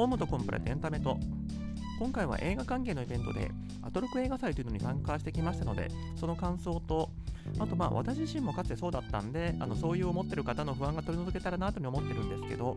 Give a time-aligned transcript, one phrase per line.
[0.00, 1.18] ホームとコンプラとエンタメと。
[1.98, 3.50] 今回は映画関係のイベントで
[3.82, 7.10] アトロク映画祭というのに参加してきましたのでその感想と
[7.58, 12.74] あとまあ私自身もかつてそうだったんであのそういう思ってる方の不安が取り除けたらなというふうに思ってるんですけど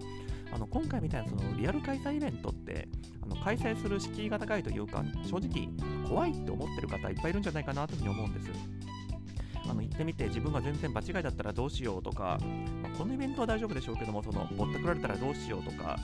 [0.54, 2.90] あの今回みたいなそのリアル開催イベントって
[3.22, 5.70] あの開催する敷居が高いというか正直
[6.06, 8.52] 怖いって思ってる方いっぱいいるんじゃないかなというふうに思うんです。
[9.70, 12.38] あの行ってみて自分が全然場違いだったらどうしようとか、
[12.82, 15.98] まあ、このイベントは大丈夫でしょうけどもそのぼったくられたらどうしようとか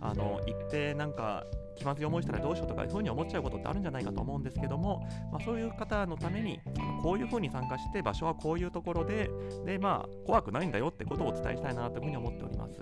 [0.00, 1.44] あの行ってなんか
[1.78, 6.60] 気まずい思いしたらどうしようとかいうふうに思っちゃうことってあるんじゃないかと思うんですけども、まあ、そういう方のために
[7.02, 9.30] こういうふうに参加して場所はこういうところで
[9.64, 12.78] で、まあ、怖くないんだよってことをお伝えしたいなというふうに思っております。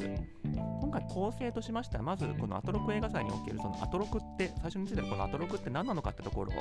[0.80, 6.56] 今回構成としましてはまずこのアトロク映画祭におけるそのアトロクって最初についてはこのアトロクって何なのかってところを、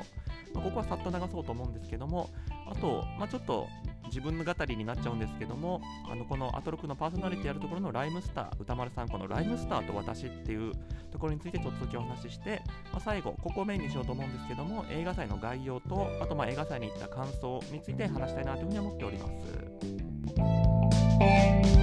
[0.54, 2.30] まあ、ここはさっと流そうと思うんですけども
[2.66, 3.68] あと、まあ、ちょっと
[4.06, 5.80] 自分の語りになっちゃうんですけども
[6.10, 10.72] あのこのアトロクのパーソナリティやるところのライムスター歌丸さんこのライムスターと私っていう
[11.10, 21.75] ところについてちょっと続きお話しして、まあ、最後ここをメインにしようと思うんですけども映画祭の概要とあとまあ映画祭に行った感想について話したいなというふうに思っております。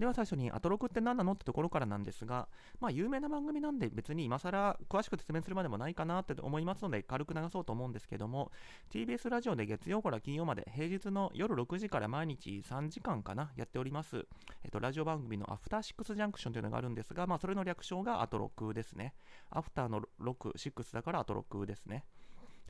[0.00, 2.48] では最初にアトロクって何なのってところからなんですが、
[2.80, 8.50] まあ有名な番組なんで別に今更詳しく説明するまでもないかなって思いますので軽く流そうと思うんですけども
[8.90, 14.24] TBS ラジオで月曜から金曜まで平日の夜6時から毎日3時間かなやっております、
[14.64, 19.12] えっと、ラジオ番組のアフターシックスジャンクションというのがあるんですが、まあそれの略称がアトロクですね。
[19.50, 22.06] アフターの6、6だからアトロクですね。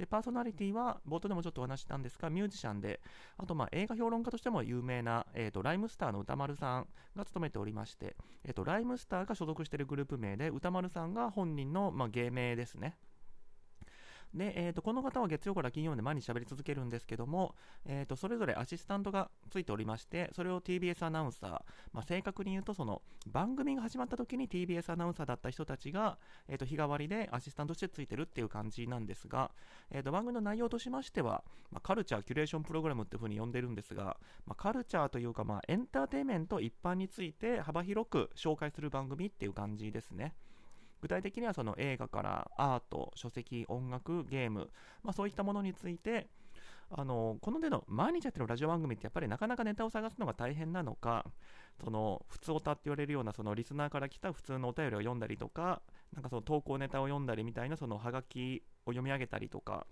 [0.01, 3.01] で、パーソナリティは、冒頭でもちょっとお話したんですが、ミュージシャンで、
[3.37, 12.97] あと、まあ、映画評論家としても有名な、えーと、ライムスターの歌丸さんが務めておりまして、えーと、ライムスターが所属しているグループ名で、歌丸さんが本人の、まあ、芸名ですね。
[14.35, 21.51] で、えーと、この方は月曜から金曜まで毎日喋り続けるんですけども、えーと、それぞれアシスタントがついておりまして、それを TBS アナウンサー、
[21.93, 29.51] まあ、正確に言うとその番組が始まった時に TBS アナウンサーだった人たちが、えーと、日替わりでアシスタントとしてついてるっていう感じなんですが、
[29.91, 34.17] えー、と番組の内容としましては、まあ、カルチャーキュレーションプログラムっていうふうに呼んでるんですが、
[34.47, 40.35] まあ、カルチャーというか、まあ、エンターテインメント一般について幅広く紹介する番組っていう感じですね。
[41.01, 44.71] 具体的にはその映画からアート、書籍、音楽、ゲーム、
[45.03, 46.29] まあ、そういったものについて、
[46.93, 51.25] あのこの手の毎日やってるラジオ番組ってやっぱりなかなかネタを探すのが大変なのか、
[51.83, 59.87] その普通オタって言われるようなそのリスナーから来た普通のお便りを読んだりとか、なんかその投稿ネタを読んだりみたいなそのハガキを読み上げたりとか、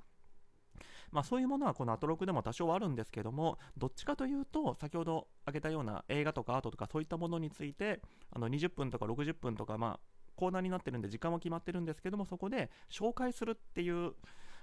[1.11, 10.01] まあ、そういうものはこのアトロクでも多少はあるんですけども、どっちかというと、先ほど挙げたような映画とかアートとかそういったものについて、あの20分とか60分とか、まあ、
[10.39, 14.13] コーナーになってるんで時間は決まってるんですけどもそこで紹介するっていう、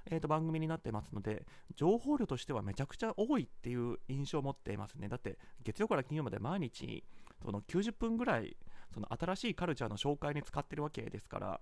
[0.09, 5.09] えー、と番組になってますので情報量としてはめちゃくちゃ多いっていう印象を持っていますね。
[5.09, 7.03] だって月曜から金曜まで毎日
[7.43, 8.55] その90分ぐらい
[8.93, 11.61] その新しいカルチャーの紹介に使ってるわけですから。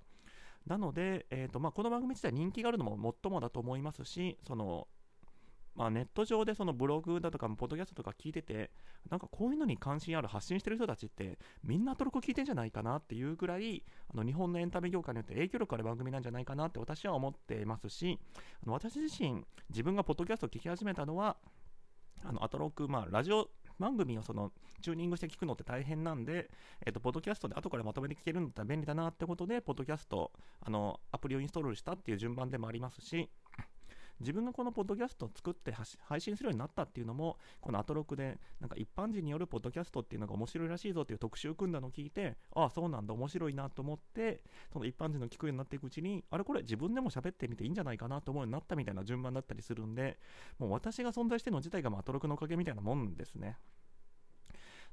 [0.68, 4.88] なので、えーとまあ、この番組自体人気があるのももっともだと思いますしその
[5.76, 8.72] まあ、ネット上でそのブログだとか、ポッドキャストとか聞いてて、
[9.10, 13.84] なんかこういうのに関心ある発信してる人たちって、みんなトルコ聞いてんじゃないかなっていうぐらい、
[14.14, 18.20] あの日本のエンタメ業界によって影響力ある番組なんじゃないかなって私は思っていますし、
[18.64, 21.38] あの私自身、自分がポッドキャストを聞き始めたのは、
[22.24, 24.52] あのアトロック、まあ、ラジオ番組をその
[24.82, 26.50] チューニングして聞くのって大変なんで、
[26.86, 30.32] えっ、と、ポッドキャストで後からまとめて聞けるんだったら便利だなってことで、ポッドキャスト、
[30.62, 33.30] あの、アプリをインストールしたっていう順番でもありますし、
[34.24, 35.74] 自分がこのポッドキャストを作って
[36.08, 44.42] 配信するようになったっていうのも、このアトロクで、なんか一般人によるポッドキャストっていうのが面白いらしいぞっていう特集を組んだのを聞いて、ああ、そうなんだ、面白いなと思って、
[44.72, 50.18] その一般人の聞くようになっていくうちに、あれこれ自分でも喋ってみていいんじゃないかなと思うようになったみたいな順番だったりするんで、
[50.58, 53.58] もう私が存在してるの自体がアトロクのおかげみたいなもんですね。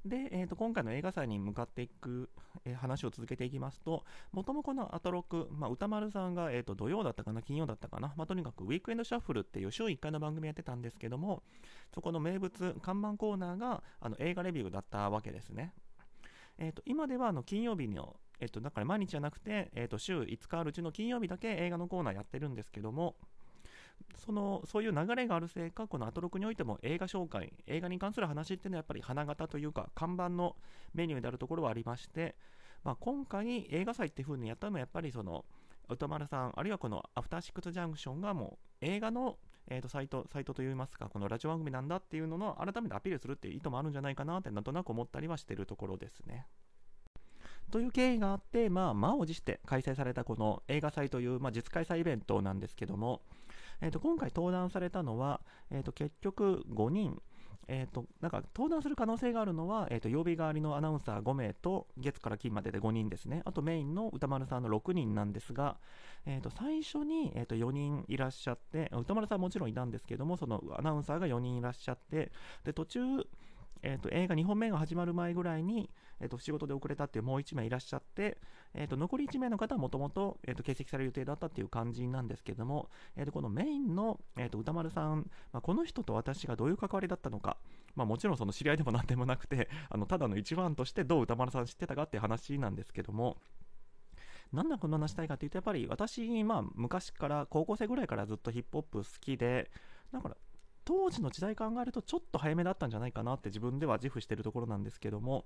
[0.04, 2.30] で、えー、と今回の映画祭に向かっていく、
[2.64, 11.42] えー、話を続けていきますと、もともこのアトロク、まあ、歌丸さんが、えー、と土曜だったかな、金曜だったかな、まあ、とにかくウィークエンドシャッフルっていう週1回の番組やってたんですけども、
[11.94, 15.74] そこの名物、看板コーナーがあの映画レビューだったわけですね。
[16.58, 23.16] えー、と今ではあの金曜日のえっと、だから毎日じゃなくて、えっと、週5日あるうちの金曜日だけ映画のコーナーやってるんですけども、
[24.16, 30.56] そのそういう流れがあるせいか、このアトロクにおいても映画紹介、映画に関する話っていうのはやっぱり花形というか、看板の
[30.94, 32.36] メニューであるところはありまして、
[32.84, 35.44] まあ、今回映画祭っていう風にやったのもやっぱりその、
[35.88, 39.38] 歌丸さん、あるいはこのアフターシックスジャンクションがもう映画の、
[39.68, 46.46] えー、とサイト、サイトといいますか、このラジオ番組なんだっていうのの改めてアピールするっていう意図もあるんじゃないかなってなんとなく思ったりはしてるところですね。
[47.70, 53.22] という経緯があって、まあ、満を持して開催されたこの映画祭という、まあ、実開催イベントなんですけども、
[53.80, 55.40] えー、と今回登壇されたのは、
[55.70, 57.20] えー、と結局5人、
[57.72, 65.76] えーと、なんか登壇する可能性があるのは、えーと、曜日代わりのアナウンサー5名と月から金までで5人ですね、あとメインの歌丸さんの6人なんですが、
[66.26, 72.32] えーと、最初に、えー、と4人いらっしゃって、歌丸さんはもちろんいたんですけども、そのアナウンサーが4人いらっしゃって、
[72.64, 73.00] で途中、
[73.82, 78.38] えーと、映画2本目が始まる前ぐらいに、えーと、仕事で遅れたっていうもう1名いらっしゃって、
[78.74, 87.56] えーと、残り1名の方はもともとえっと欠席される予定だったっていう感じなんですけども、えー、とこのメインの、えー、と歌丸さん、まあ、この人と私がどういう関わりだったのか、
[87.94, 93.38] まあ、もちろんその知り合いでも何でもなくて あのただの一番としてどう歌丸さん知ってたかっていう話なんですけども、
[94.52, 99.70] なんでこんな話したいかっていうと、やっぱり私、まあ、昔から高校生ぐらいからずっとヒップホップ好きで、
[100.12, 100.36] だから
[100.84, 105.44] 当時の時代考えるとちょっと早めだったんじゃないかなって自分では自負してるところなんですけども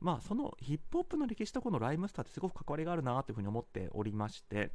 [0.00, 4.70] まあそのヒップホップの歴史とこのライムスターってすごく関わりがあるなというふうに思っておりまして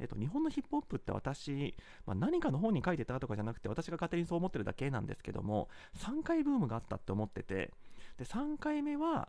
[0.00, 1.74] えっと、日本のヒップホップって私、
[2.06, 5.68] まあ、何かの本に書いてたとかじゃなくて私が勝手にそう思ってるだけなんですけども
[5.98, 7.70] 3回ブームがあったって思ってて
[8.18, 9.28] で3回目は、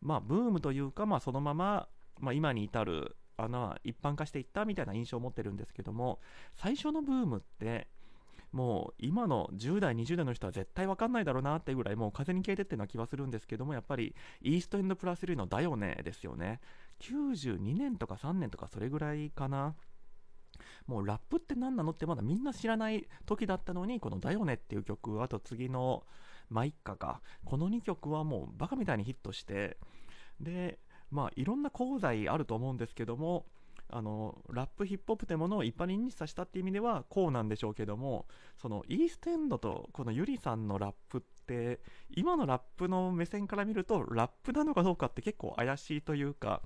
[0.00, 1.88] まあ、ブームというか、まあ、そのまま、
[2.20, 6.20] まあ、今に至るあの一般化していったみたいな印象を持ってるんですけども
[6.54, 7.88] 最初のブームって
[8.52, 16.60] もう今の10代、20代の人は絶対わかんないだろうなっていうぐらいもう風に消えてってるような気はするんですけどもやっぱりイーストエンドプラス3のだよねですよね。
[17.00, 19.74] 92年とか3年とかそれぐらいかな。
[20.86, 26.04] もうラップって何なのってまだみんな知らない時だったのにこの「だよね」っていう曲あと次の
[26.50, 29.78] 「まいっか」かこの2曲はもうバカみたいにヒットして
[30.40, 30.78] で
[31.10, 33.46] まあいろんな功罪あると思うんですけども
[33.94, 41.80] あのラップヒップホップというものを一般に認知させたっていう意味ではこうなんでしょうけどもそのイーストエンドとこのゆりさんのラップって
[42.10, 46.62] 今のラップの目線から見るとラップなのかどうかって結構怪しいというか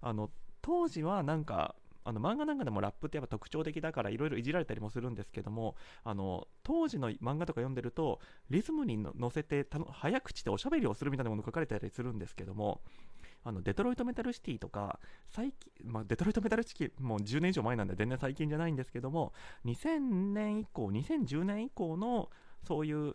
[0.00, 0.30] あの
[0.62, 12.80] 当時はなんかあの漫画なんかでもラップってやっぱ特徴的だからいろいろいじられたりもするんですけどもあの当時の漫画とか読んでるとリズムに乗せて早口でおしゃべりをするみたいなもの書かれたりするんですけども
[13.44, 14.98] あのデトロイトメタルシティとか
[15.28, 19.32] 最近、まあ、デトロイトメタルシティもう10年以上前なんで全然最近じゃないんですけども
[19.64, 20.00] 2000
[20.32, 22.30] 年以降2010年以降の
[22.66, 23.14] そういう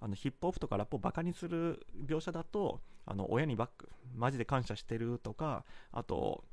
[0.00, 6.44] あのヒップホップとかラップをバカにする描写だとあの親にバックマジで感謝してるとかあと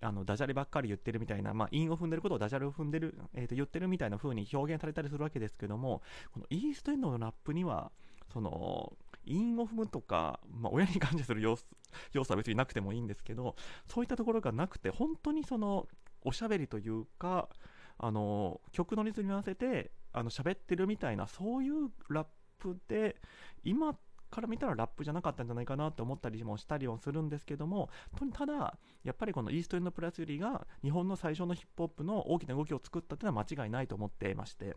[0.00, 6.02] あのダジャレばっかり言ってるみたいな、まあ、韻を踏んでることをダジャレを踏んでる、えー、と言ってるみたいな風に表現されたりするわけですけども
[6.32, 7.90] このイーストエンドのラップには
[8.32, 8.92] その
[9.26, 11.64] 韻を踏むとか、まあ、親に感謝する要素
[12.12, 13.56] 要素は別になくてもいいんですけど
[13.86, 15.86] そういったところがなくて本当にその
[16.22, 17.48] おしゃべりというか
[17.98, 22.26] あの曲のリズムに合わせてあの喋ってるみたいなそういうラッ
[22.58, 23.16] プで
[23.62, 23.96] 今
[24.30, 27.88] から見たらラップじゃなかったんじゃないかなって思ったりもしたりもするんですけども
[28.32, 34.74] ただやっぱりこのイーストエンドプラスよりが日本の最初のヒップホップの大きな動きを作ったっていうのは間違いないと思っていまして。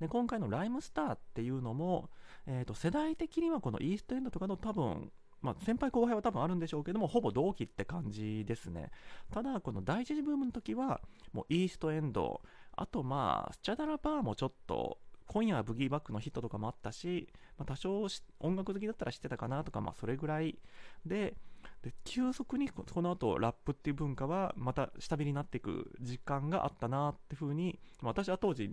[0.00, 2.10] で今回のライムスターっていうのも、
[2.46, 5.10] えー、と世代的にはこのイーストエンドとかの多分
[5.42, 8.90] まあ、先輩後輩は多分あるんでしょうけども、ほぼ同期って感じですね。
[9.30, 11.00] ただ、この第一次ブームの時は、
[11.32, 12.42] もうイーストエンド、
[12.76, 18.06] あとまあ、スチャダラバーもちょっと、今夜はブギーバックのヒットとかもあったし、まあ、多少
[18.40, 20.58] 音楽好きだったら知ってたかなとか、まあ、それぐらい
[21.06, 21.36] で、
[21.82, 28.70] で急速にこの後ラップっていう文化はまた下火になっていく時間があったなっていうふうに、まあ私は当時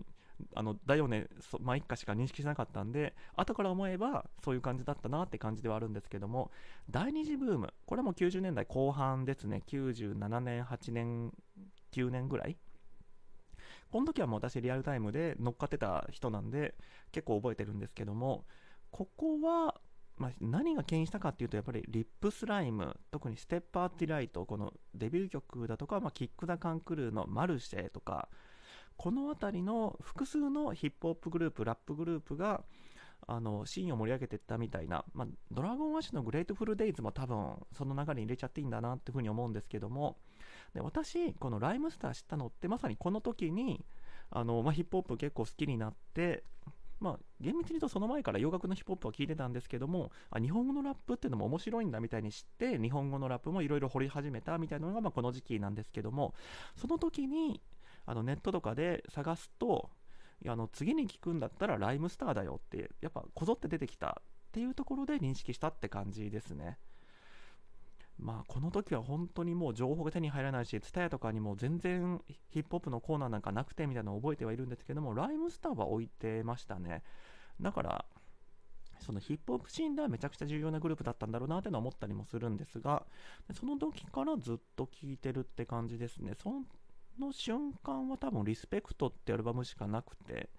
[0.56, 1.28] あのだよね、
[1.62, 6.52] まあ、一家しか認識しなかったんで、後から思えばそういう感じだったなって感じではあるんですけども、
[6.90, 11.34] 第二次ブーム、これも90年代後半ですね、97年、8年、
[11.92, 12.58] 9年ぐらい。
[13.92, 16.76] この時はもう私リアルタイムで乗っかってた人なんで
[17.12, 18.46] 結構覚えてるんですけども
[18.92, 19.76] ここは、
[20.18, 28.28] まあ、何が牽引したかっていうとやっぱりリップスライム特に STEPPER'S DELIGHT このデビュー曲だとか、まあ、キック・ザ・カンクルーのマルシェとか
[28.98, 32.64] この辺りの複数のヒップホップグループ、ラップグループが、
[33.26, 40.18] あのシーンを盛り上げていったみたいな、まあ、ドラゴンアッシュのグレートフルデイズも多分その流れに入れちゃっていいんだなっていうふうに思うんですけども
[40.74, 43.84] で私このライムスター知ったのってまさにこの時に
[44.30, 46.44] あの、まあ、ヒップホップ結構好きになって
[47.00, 56.34] まあ、厳密に言うとその前から洋楽のヒップホップは聞いてたんですけどもあ日本語のラップっていうのも面白いんだみたいに知って日本語のラップもいろいろ掘り始めたみたいなのがまあこの時期なんですけども
[56.76, 57.62] その時に
[58.08, 59.92] あのネットとかで探すと
[60.48, 66.80] あの次に聞くんだったらライムスターだよってやっぱこぞって出てきたっていうところで認識したって感じですね。
[68.20, 77.04] まあこの時は本当にもう情報が手に入らないし、TSUTAYA とかにも全然ヒップホップのコーナーなんかなくてみたいなのを覚えてはいるんですけども、ライムスターは置いてましたね。
[77.62, 78.06] だから、
[79.00, 83.06] そのヒップホップシーンではめちゃくちゃ重要なグループだったんだろうなってのは思ったりもするんですが、
[83.54, 86.34] その時からずっと聴いてるって感じですね。
[86.42, 86.64] その
[87.20, 90.50] の瞬間は多分リスペクトってアルバムしかなくて、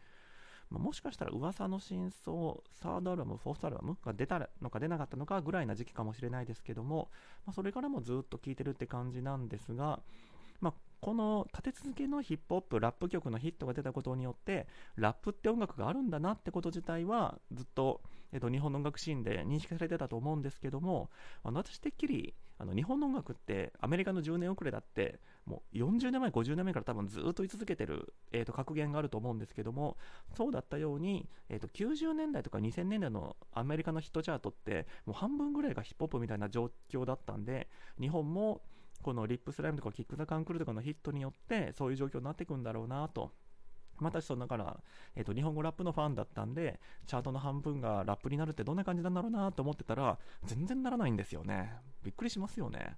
[0.70, 7.08] まあ、もしかしたら噂の真相、サードアルバム、フォースアルバムが出たのか出なかったのかぐらいな時期かもしれないですけども、
[7.46, 10.00] まあ、それからもずっと聴いてるって感じなんですが、
[10.60, 18.00] まあ、この立て続けのヒップホップ、ラップ曲のヒットが出たことによって、ラップって音楽があるんだなってこと自体は、ずっと、
[18.32, 21.08] えっと、日本の音楽シーンで認識されてたと思うんですけども、
[21.44, 29.97] あの私てっきり、あの日本の音楽ってアメリカの10年遅れだって、もう40年前、50年前から多分ずっと言い続けてる、えー、と格言があると思うんですけども、
[30.37, 38.61] そうだったように、えー、と90年代とか2000年代のアメリカのヒットチャートって、もう半分ぐらいがヒップホップみたいな状況だったんで、日本も
[39.02, 43.33] このリップスライムとかキック・ザ・カンクルとかのヒットによってそういう状況になっていくんだろうなと。
[44.00, 44.76] 私そのだから、
[45.17, 51.73] えー、と日本語ラップのファンだったんでチャートの半分がラップになるってどんな感じなんだろうなと思ってたら全然ならないんですよね
[52.05, 52.97] びっくりしますよね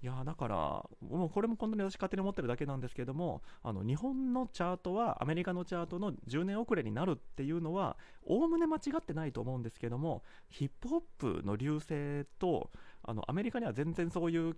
[0.00, 0.56] いやだから
[1.00, 12.70] もうこれも本当に私勝手に思ってるだけなんですけどもあの日本のチャートはアメリカのチャートの10年遅れになるっていうのはおおむね間違ってないと思うんですけどもヒップホップの流星と
[13.02, 14.54] あのアメリカには全然そういう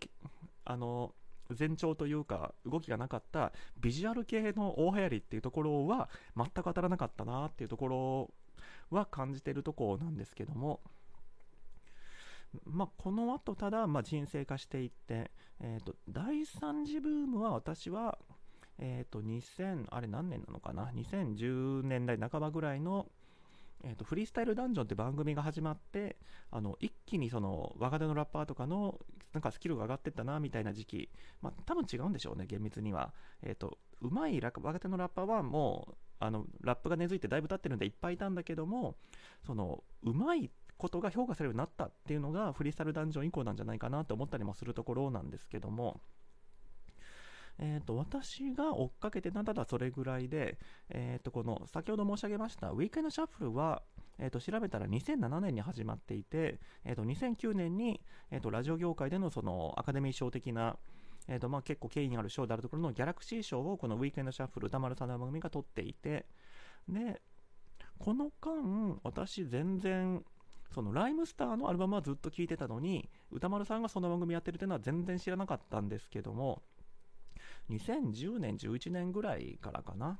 [0.66, 1.14] あの
[1.58, 8.30] 前兆というか動きがなかったビジュアル系の大流行りっていうところは全く当たらなかったなっていうところ
[8.90, 10.80] は感じてるところなんですけども、
[12.64, 15.30] まあ、この後ただまあ人生化していって、
[15.60, 18.18] えーと、第3次ブームは私は、
[18.78, 23.06] えーと2000あれ何年なのかな？2010年代半ばぐらいの
[23.82, 26.16] えーと、フリースタイルダンジョンって番組が始まって
[26.50, 28.98] あの一気にその若手のラッパーとかの
[29.32, 31.08] なんかスキルが上がってったなみたいな時期、
[31.40, 33.14] まあ、多分違うんでしょうね、厳密には。
[33.42, 38.96] えーと、うまい若手のラッパーはもうあのラップが根付いてだいぶ経ってるんでいっぱいいたんだけども
[39.46, 46.00] そのうまいことが評価されるようになったっていうのがフリースタイルダンジョン以降なんじゃないかなと思ったりもするところなんですけども。
[47.62, 50.58] えーと、私が追っかけてただそれぐらいで、
[50.88, 53.82] えーと、この先ほど申し上げましたウィークエンドシャッフルは、
[54.18, 60.78] えーと、調べたら2007年に始まっていて、えー、と2009年に、えー、とラジオ業界でのそのアカデミー賞的な
[61.28, 66.24] えーとまあ、結構権威ある賞であるところのギャラクシー賞をこのウィークエンドシャッフル歌丸さんの番組が取っていて
[66.88, 67.20] で
[67.98, 70.24] この間私全然
[70.72, 76.62] そのライムスターのアルバムはずっと聴いてたのに歌丸さんがその番組やってるっていうのは全然知らなかったんですけども
[77.70, 80.18] 2010年、11年ぐらいからかな。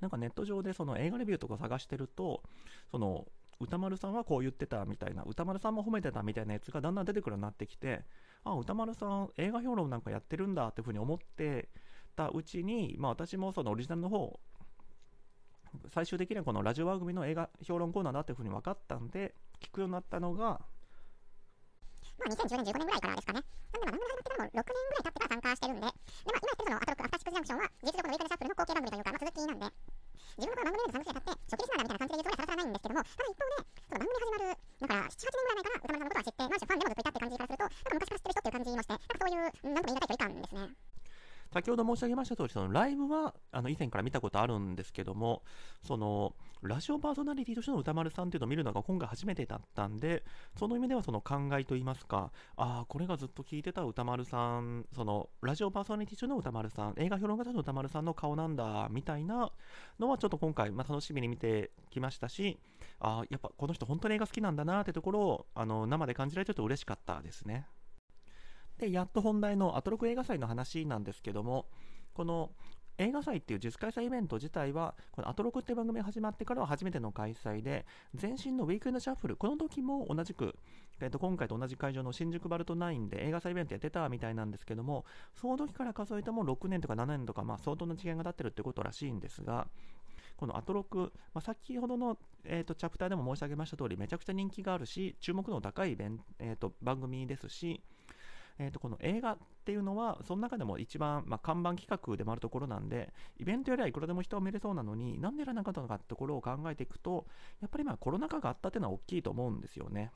[0.00, 2.42] なんかネット上でその映画レビューとか探してると、
[2.90, 3.26] その
[3.60, 8.04] 歌丸さんはこう言ってたみたいな、歌丸さんも褒めてたみたいなやつがだんだん出てくるようになってきて、
[8.44, 11.68] あ、歌丸さん映画評論なんかやってるんだっていうふうに思って
[12.16, 14.40] たうちに、まあ私もそのオリジナルの方、
[15.92, 20.60] 最終的にはこのラジオ番組の映画評論コーナーだっていうふうに分かったんで、聞くようになったのが、
[22.20, 23.40] まあ、2010年、15年ぐらいからですかね。
[23.72, 40.89] なんで、まあ、番組始まってからも6年ぐらい経ってから参加してるんで、で、まあ、今やってるその、アトロック、アフターシックスジャンクションは、事実上のウィークエンドシャッフルの公共番組みたいな感じで、それを、まあ、日本で始まる、だから、7月ぐらいから、その、ラジオ番組の映画評論コーナーだっていうか、まあ、続きなんで、自分の番組で参加してたって、初期リスナーだみたいな感じで言うとはさらさらないんですけども、ただ一方で、その番組始まる、だから、7、8年ぐらい前から歌丸さんのことは知って、まあ、ファンでもずっといたって感じからすると、なんか昔から知ってる人っていう感じもして、なんかそういう、なんとも言い難い距離感ですね。
[41.52, 45.42] 先ほど申し上げました通り、そのライブはあの以前から見たことあるんですけども、
[45.82, 50.22] そのラジオパーソナリティとしての歌丸さんっていうのを見るのが今回初めてだったんで、
[50.56, 59.50] その意味ではその考えといいますか、ああ、これがずっと聞いてた歌丸さん、そのラジオパーソナリティとしての歌丸さん、映画評論家としての歌丸さんの顔なんだみたいな
[59.98, 62.58] のはちょっと今回、まあ、楽しみに見てきましたし、
[63.00, 67.66] ああ、やっぱこの人本当に映画好きなんだなってところをあの生で感じられてちょっと嬉しかったですね。
[68.80, 71.66] で、やっと本題のアトロク映画祭の話なんですけども、
[72.14, 72.50] この
[72.96, 77.84] 映画祭っていう実開催イベント自体は、このアトロクっていう番組が始まってからは初めての開催で、
[78.20, 80.54] 前身のウィークエンドシャッフル、この時も同じく、
[81.00, 89.66] えー、と今回と同じ会場の新宿バルト9で映画祭イベントやってたみたいなんですけども、その時から数えても6年とか7年とか、まあ、相当な時間が経ってるってことらしいんですが、
[90.36, 97.82] このアトロク、まあ、先ほどの、えーと、チャプターでも申し上げました通り、めちゃくちゃ人気があるし、注目度の高いイベン、えーと番組ですし、
[98.62, 107.26] えー、とこの映画っていうのは、その中でも一番、まあ、看板企画でもあるところなんで、イベントよりはいくらでも人を見れそうなのに、なんでやらなかったのかってところを考えていくと、
[107.62, 110.12] やっぱりまあコロナ禍があったっていうのは大きいと思うんですよね。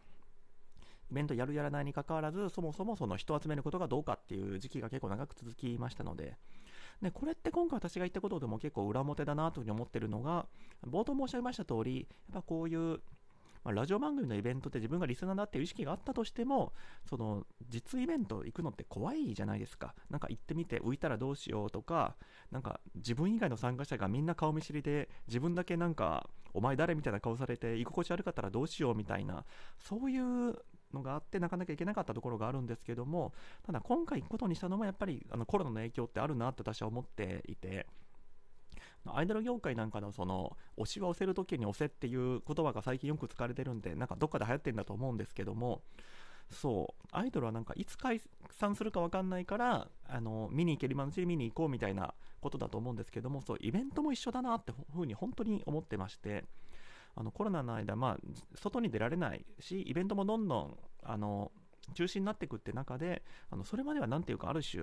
[1.10, 6.36] イベントやるやらないにかかわらず、そもそもその人を集めることがどうかっていう時期が結構長く続きましたので、
[7.00, 10.44] でこれって今回私が言ったことでも結構裏表だなというふうに思ってるのが、
[10.86, 13.00] 冒頭申し上げました通り、やっぱこういう
[13.64, 16.72] まあ、ラジオ番組のイベントって自分がリスナーだっていう意識があったとしても、
[17.08, 19.94] その実イベント行くのって怖いじゃないですか。
[20.10, 22.16] なんか行ってみて浮いたらどうしようとか、
[22.50, 29.44] なんか自分以外の参加者がみんな顔見知りで、自分だけなんか、お前誰みたいな顔されて居心地悪かったらどうしようみたいな、
[29.78, 30.56] そういう
[30.92, 33.32] のがあってなかなか行けなかったところがあるんですけども、
[33.66, 37.86] ただ今回行くことにしたのもやっぱりあのコロナの影響ってあるなって私は思っていて、
[39.06, 45.82] アイドル業界なんかのその推しは押せる時に押せっていう言葉が最近よく使われてるんでなんかどっかで流行ってんだと思うんですけども
[46.50, 48.20] そうアイドルはなんかいつ解
[48.50, 56.44] 散するか分かんないからあの見に行ける今のうちに見に行こうみたいなことだと思うんですけどもそうイベントも一緒だなってふうに本当に思ってまして
[57.16, 58.18] あのコロナの間、まあ、
[58.56, 61.52] 外に出られないしイベントもどんどんあの
[61.92, 64.82] 中止になってくって中であのそれまでは何ていうかある種、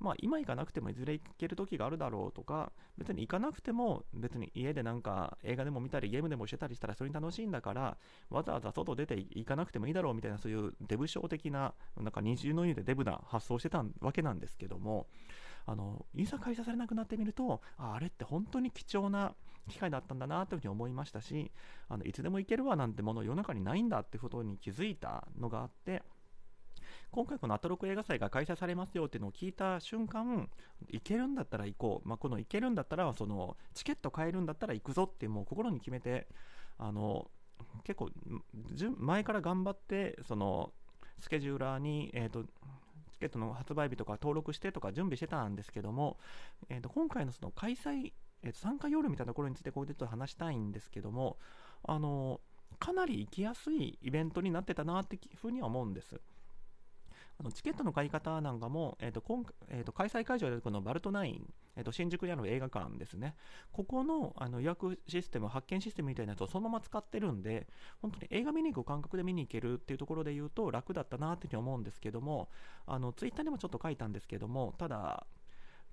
[0.00, 7.96] まあ、今行かなくてもいずれ行ける時があるだろうとか別に行かなくても別に家でなんか映画でも見たりゲームでもしてたりしたらそれに楽しいんだから
[8.30, 15.06] わざわざ外出て行かなくてもいいだろうみたいなそういうデブ症的ななんか二重の意味でデブな発想してたわけなんですけども
[15.66, 19.34] あのいざ開催されなくなってみるとああれって本当に貴重な
[19.68, 21.52] 機会だったんだなというふうに思いましたし
[21.88, 26.02] あのいつでも行けるわなんてもの世の中にないんだってことに気づいたのがあって
[27.12, 30.48] 今回このアトロク映画祭が開催されますよっていうのを聞いた瞬間、
[30.88, 32.08] 行けるんだったら行こう。
[32.08, 36.26] まあ、この行けるんだったら、その、チケット買えるんだったら行くぞってもう心に決めて、
[36.78, 37.30] あの、
[37.84, 38.08] 結構、
[38.96, 40.72] 前から頑張って、その、
[41.18, 42.44] スケジューラーに、え、ー、と、
[43.12, 46.18] チケットの発売日とか登録してとか準備してたんですけども、
[46.70, 51.36] えー、と今回のその開催、えー、と参加夜みたいなところについてこういうと話したいんですけども、
[51.84, 52.40] あの
[52.78, 56.20] かなり行きやすいイベントになってたなっていうふうには思うんです。
[57.40, 63.34] あのチケットの買い方なんかも、えーと今えー、と開催会場でこのバルトナイン、えー、と新宿にある映画館ですね、
[63.72, 67.66] ここのあの予約システム、発券システムみたいなやつをそのまま使ってるんで、
[68.00, 72.48] 本当に映画見に行く感覚で見に行けるっていうところで言うと楽だったなっていうふうに思うんですけども、
[72.86, 75.26] あのツイッターにもちょっと書いたんですけども、ただ、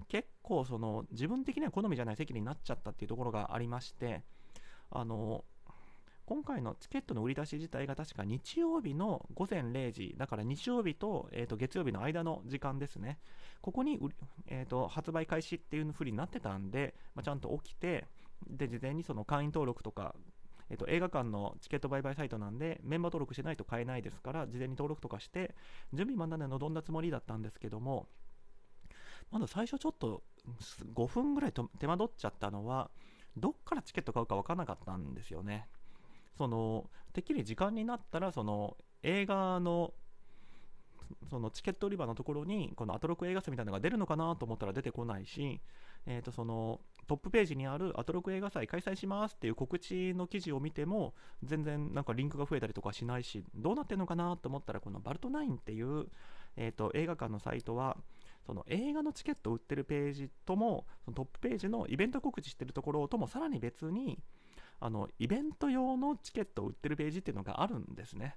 [0.07, 4.23] 結構その自分的には好みじゃない席になっちゃったっていうところがありまして、
[4.91, 5.43] あの
[6.29, 13.17] 今回のチケットの売り出し自体が確か日曜日の午前0時、だから日曜日と,、えー、と月曜日の間の時間ですね、
[13.61, 13.99] ここに、
[14.45, 18.05] えー、と発売開始っていうふうになってたんで、まあ、ちゃんと起きて、
[18.47, 20.13] で事前にその会員登録とか、
[20.69, 25.55] えー、と映画館のチケット売買サイトなんで、メンバー登録しないと買えないですから、事前に登録とかして、
[25.93, 28.05] 準備まで臨んだつもりだったんですけども、
[29.31, 30.21] まだ最初ちょっと
[30.93, 32.91] 5分ぐらいと手間取っちゃったのは、
[33.35, 35.65] どっからチケット買うか分からなかったんですよね。
[36.39, 39.93] そのてっきり時間になったらその映画の
[41.29, 45.59] そのチケット売り場のところにこのアトロク映画祭みたいなのが出るのかなと思ったら出てこないし、
[46.05, 56.05] えー、とそのトップページにあるアトロク映画祭開催しますっていう告知の記事を見ても全然なんかリンクが増えたりとかしないしどうなってるのかなと思ったらこのバルトナインっていう、
[56.55, 57.97] えー、と映画館のサイトは
[58.45, 64.19] その映画のチケットを売ってるページともそのトップページのイベント告知してるところともさらに別に
[64.79, 68.35] あのイベント用のチケットを売ってるページっていうのがあるんですね。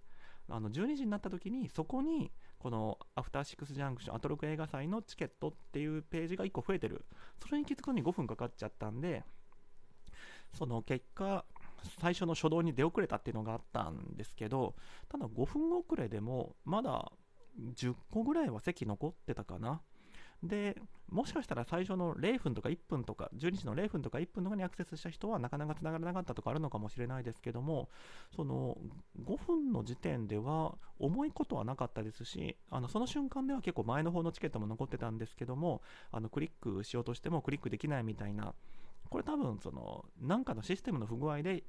[0.49, 7.05] あの12時になった時にそこにこのアフターシックスジャンクションアトロク映画祭のチケットっていうページが1個増えてる
[7.41, 9.25] それに気づくのに5分かかっちゃったんで
[10.53, 11.45] その結果
[12.01, 14.75] 最初の初動に出遅れたっていうのがあったんですけど
[15.09, 17.11] ただ5分遅れでもまだ
[17.77, 19.81] 10個ぐらいは席残ってたかな
[20.43, 20.77] で、
[21.09, 27.89] もしかしたら最初の0分とか1分とか、12時の0分とか1分とかにアクセスした人はなかなか繋がらなかったとかあるのかもしれないですけども、
[28.35, 28.79] その
[29.25, 38.55] 5分の時点では重いことはなかったですし、あのその瞬間では結構前の方のチケットも残ってたんですけども、あのクリックしようとしてもクリックできないみたいな、
[39.11, 41.63] これ多分その何かのシステムの不具合で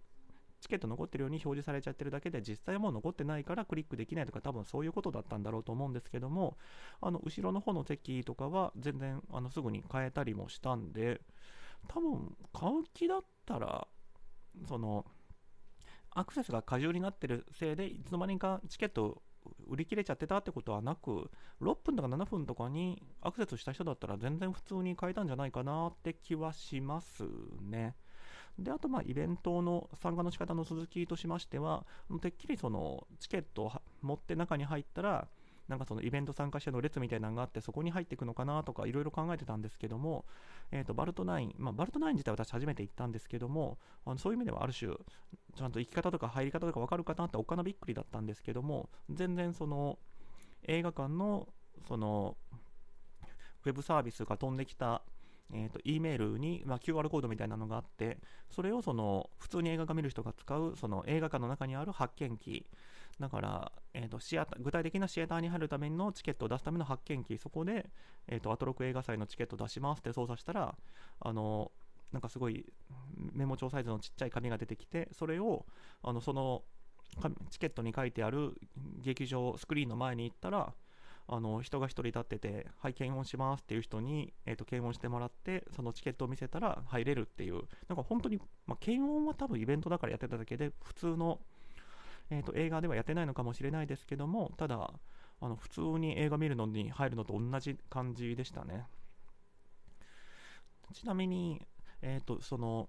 [0.63, 6.57] チケット残ってるように表示されちゃってるだけで実際はもう残ってないからクリックできないとか多分そういうことだったんだろうと思うんですけども
[7.01, 11.19] あの後ろの方の席とかは全然あのすぐに変えたりもしたんで
[11.89, 13.87] 多分買う気だったら
[14.65, 15.05] その
[16.11, 19.21] アクセスが過重になってるせいでいつの間にかチケット
[19.67, 21.29] 売り切れちゃってたってことはなく
[21.61, 27.23] 6分とか7分とかにアクセスした人だったら全然普通に買えたんじゃないかなって気はします
[27.61, 27.95] ね。
[28.59, 31.85] であと、まあ、イベントの参加の仕方の続きとしましては、
[32.21, 35.27] てっきりそのチケットを持って中に入ったら、
[35.67, 40.25] なんかそのイベント参加者の列みたいなのがあって、そこに入っていくのかなとか、いろいろ考えてたんですけども、
[40.71, 44.93] えー、とバルトナイン、まあ、バルトナイン自体は私初めて行ったんですけども、あのそういう意味ではある種、
[45.55, 49.97] ちゃんと行き方とか入り方とか分かるかなっておっかなびっくりだったんですけども、全然その
[50.67, 51.47] 映画館の
[51.87, 52.37] その
[53.65, 55.01] ウェブサービスが飛んできた
[55.53, 58.17] えーと、E メールに、まあ、QR コードみたいなのがあって、
[58.49, 62.65] それをその普通に映画が見る人が使うその映画館の中にある発見機、
[63.19, 67.85] だから、えーと、シアタ具体的なシアターに入るためのチケットを出すための発見機、そこで、
[68.27, 70.75] えーと、アトロク映画祭のチケット出しますって操作したら、
[71.19, 71.71] あの
[72.11, 72.65] なんかすごい
[73.33, 75.65] メモ帳サイズのちっちゃい紙が出てきて、それを
[76.01, 76.63] あのその
[77.51, 78.53] チケットに書いてある
[79.01, 80.73] 劇場スクリーンの前に行ったら、
[81.27, 91.39] あの人が1人立ってて、はい、検温しますっていう人に、えーと、検温してもらって、そのチケットを見せたら入れるっていう、なんか本当に、まあ、検温は多分イベントだからやってただけで、普通の、
[92.29, 94.91] えーと、映画ではやってないのかもしれないですけども、ただ、
[95.41, 98.85] あの普通に映画見るのに入るのと同じ感じでしたね。
[100.93, 101.65] ちなみに、
[102.01, 102.87] えーとその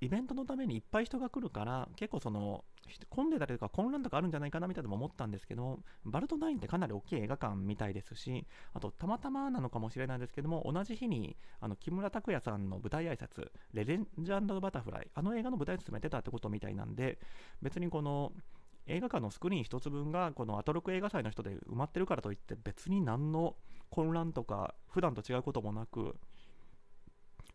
[0.00, 2.64] イベントのためにいっぱい人が来るから、結構その、
[3.08, 17.18] 混んでたりとか混乱とかあるんじゃないかなみたいなのも思ったんですけど、バルトナインってかなり大きい映画館みたいですし、あと、たまたまなのかもしれないですけども、同じ日に、あの、木村拓哉さんの舞台挨拶、レジェンド・バタフライ、あの映画の舞台挨拶もやってたってことみたいなんで、
[17.60, 18.32] 別にこの、
[18.86, 23.54] 映画館のスクリーン1つ分がこのアトロク映画祭の人で埋まってるからといって別に何の
[23.90, 26.16] 混乱とか普段と違うこともなく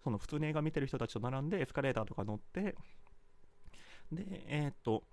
[0.05, 2.75] その普通に映画見てる人たちと並んでエスカレーターとか乗って、
[4.11, 5.03] で、えー、っと、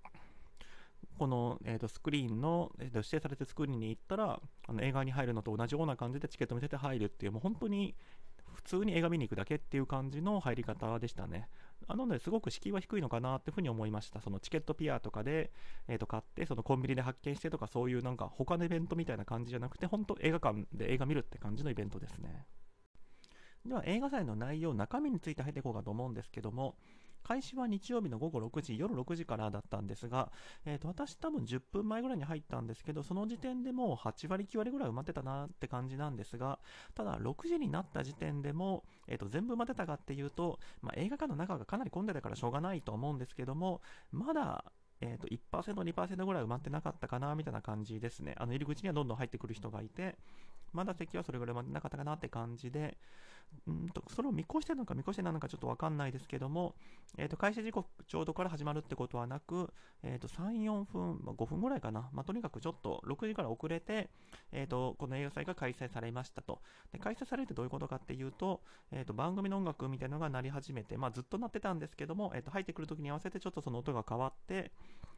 [1.18, 7.94] この、えー、とスクリーンの、えー、と指定されてスクリーンに行ったらあの映画に入るのと同じような感じでチケット見せて入るっていうもう本当に
[8.52, 11.48] 普通に映画見に行くだけっていう感じの入り方でしたね。
[11.88, 14.20] なのですごく敷居は低いのかなっていうふうに思いました。
[14.20, 15.50] そのチケットピアとかで、
[15.88, 22.46] えー、と買って、そのコンビニで発見してとかそういうなんか他のイベントみたいな感じじゃなくて、本当映画館で映画見るって感じのイベントですね。
[23.66, 26.76] では映画祭の内容、中身について入っていこうかと思うんですけども、
[27.22, 30.32] 開始は日曜日の午後6時、夜6時からだったんですが、
[30.64, 36.58] えー、と私多分10分前ぐらいに入ったんですけど、その時点でもう8割、9割ぐらい埋まってたなって感じなんですが、
[36.94, 44.64] ただ6時になった時点でも、えー、と全部埋まってたかっていうと、まあ、映画館の中がかなり混んでたからしょうがないと思うんですけども、まだ
[45.04, 48.36] えーと、1%、2%ぐらい埋まってなかったかなみたいな感じですね。
[48.38, 50.16] あの入り口にはどんどん入ってくる人がいて、
[50.72, 52.96] まだ席はそれぐらい埋まってなかったかなって感じで、
[53.68, 56.74] うんとそれを見越してるのか見越してなのかちょっとわかんないですけども、
[57.16, 64.10] えー、と開始時刻ちょうどから始まるってことはなく、えー、と3、4分、まあ、5分ぐらいかな、まあ、とにかくちょっと6時から遅れて、
[64.50, 66.60] えー、とこの映画祭が開催されましたと。
[66.92, 74.72] で開催されるってどういうことかっていうと、えー、と番組の音楽みたいなのが鳴り始めて、まあ、ずっと鳴ってたんですけども、えー、と入ってくるときに合わせてちょっとその音が変わって、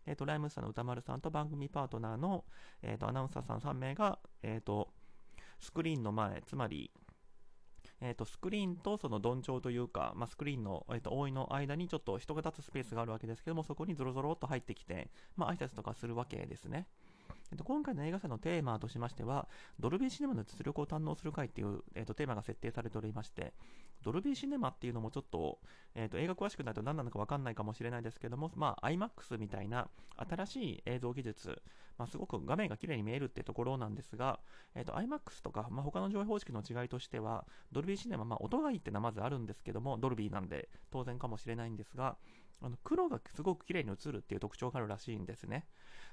[0.06, 2.44] えー、とライムスターの歌丸さんと番組パートナーの、
[2.82, 4.88] えー、とアナウンサーさん3名が、えー、と
[5.60, 6.90] スクリーンの前、つまり、
[8.00, 16.86] えーと、スクリーンとそのどんちょうというか、まあ、スクリーンの、えーと、覆いの間にちょっと人が立つスペースがあるわけですけども、そこにぞろぞろっと入ってきて、まあ、挨拶とかするわけですね。
[17.52, 23.52] えっと、今回の映画祭のテーマとしましては、ドルビーシネマの実力を堪能する会っていう、えっと、テーマが設定されておりまして、
[24.02, 25.58] ドルビーシネマっていうのもちょっと、
[25.94, 31.62] えっと、映画詳しくないと何なのか分かんないかもしれないですけども、まあ、IMAX みたいな新しい映像技術、
[31.96, 34.40] まあ、すごく画面が綺麗に見えるってところなんですが、
[34.74, 42.16] えっと、IMAX とか、まあ、他の上映方式の違いとしては、ドルビーシネマ、まあ、音がいいってのはまずあるんですけども、ドルビーなんで当然かもしれないんですが、
[42.62, 45.66] あの黒がすごく綺麗に映るっていう特徴があるらしいんですね。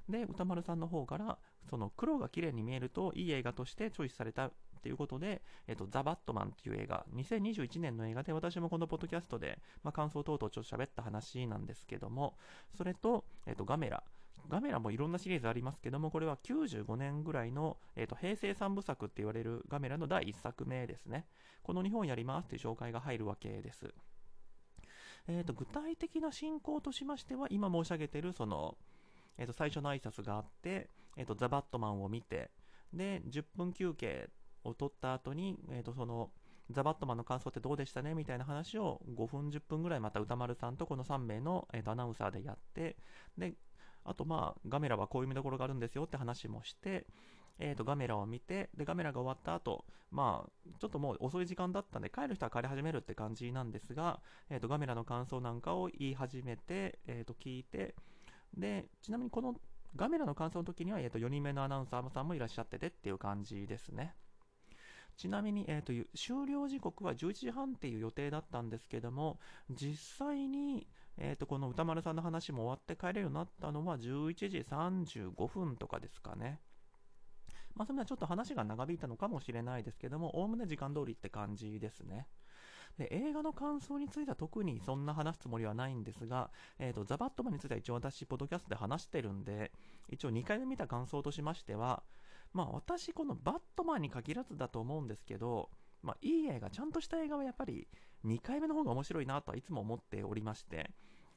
[0.09, 1.37] で、歌丸さんの方から、
[1.69, 4.51] その黒が綺麗に見えるといい映画としてチョイスされたっ
[4.81, 12.35] ていうことで、えっと、ザ・バットマンっていう映画、2021年の映画で私もこのポッドキャストで、まあ、感想等々ちょっと喋った話なんですけども、
[12.75, 14.03] それと、えっと、ガメラ。
[14.49, 21.27] ガメラもいろんなシリーズありますけども、これは95年ぐらいの、えーと、平成三部作って言われるガメラの第1作目ですね。
[21.61, 23.93] この日本やりますっていう紹介が入るわけです。
[25.27, 28.77] えーと、具体的な進行としましては、今申し上げているその、
[29.37, 32.51] えー、と最初の挨拶があって、えー、とザ・バットマンを見て、
[32.93, 34.29] で、10分休憩
[34.63, 36.31] を取った後に、えー、とその
[36.69, 38.13] ザ・バットマンの感想ってどうでしたね？
[38.13, 42.97] みたいな話を5分、10分ぐらいまた歌丸さんとこの3名の、えー、とアナウンサーでやって、
[43.37, 43.53] で、
[44.03, 47.05] あとまあ、ガメラはこういう見どころがあるんですよって話もして、
[47.59, 57.95] えー、とガメラを見て、で、ガメラが終わった後、まあ、ちょっともう遅い時間だったんで、帰る人は帰り始めるって感じなんですが、えー、とガメラの感想なんかを言い始めて、えー、と聞いて、
[58.57, 59.55] で、ちなみにこの
[59.95, 64.15] ガメラの感想の時には、えー、と4人目のアナウンサーさんもいらっしゃっててっていう感じですね。
[65.17, 70.87] ちなみに、えーと、終了時刻は11時半っていう予定だったんですけども、実際に、
[71.17, 76.59] えーと、この歌丸さんの話も終わって帰れるようになったのは11時35分とかですかね。
[77.81, 82.27] まあ、それはちょっと話が長引いたのかもしれないですけども、おおむね時間通りって感じですね。
[82.99, 89.71] で映画の感想については特にそんな話すつもりはないんですが、えーと、ザ・バットマンについては一応私、ポッドキャストで話してるんで、
[90.09, 92.03] 一応2回目見た感想としましては、
[92.53, 95.71] まあ私、このバットマンに限らずだと思うんですけど、
[96.03, 97.87] まあいい映画、ちゃんとした映画はやっぱり
[98.25, 100.91] 2回目の方が面白いなとはいつも思っておりまして、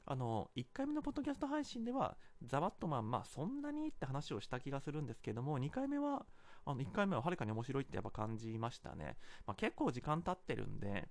[0.06, 6.26] あの、1回目のポッドキャスト配信では、ザ・バットマン、まあそんなにって話をした気がするんですけども、2回目は、
[6.66, 9.16] あの1回目ははるかに面白いってやっぱ感じましたね。
[9.46, 11.08] まあ、結構時間経ってるんで、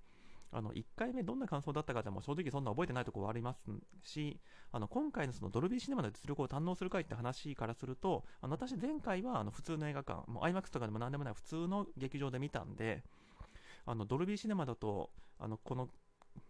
[0.53, 3.60] あの1回目どんな感想だったかでも正直そんな覚えてないところはあります
[4.03, 4.39] し
[4.71, 13.03] あの今回のそのドルビーシネマの実力を堪能するかって話からするとあの私前回はあの普通の映画館もう IMAX とかでも何でもない普通の劇場で見たんで
[13.86, 15.89] あのドルビーシネマだとあのこの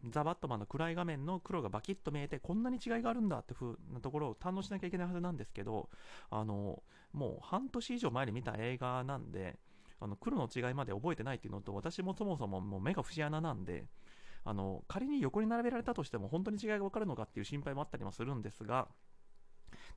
[0.10, 5.90] ザ・バットマンの暗い画面の黒がバキッと見えてこんなに違いがあるんだって風なところを堪能しなきゃいけないはずなんですけど
[6.30, 9.60] あのもう半年以上前に見た映画なんで
[10.00, 13.86] あの黒の違いまで覚えてないっていうのと私もそもそももう目が節穴なんで
[14.44, 18.90] あの仮に横に並べられたとしても本当に違いが分かるのかっていう心配もあったりもするんですが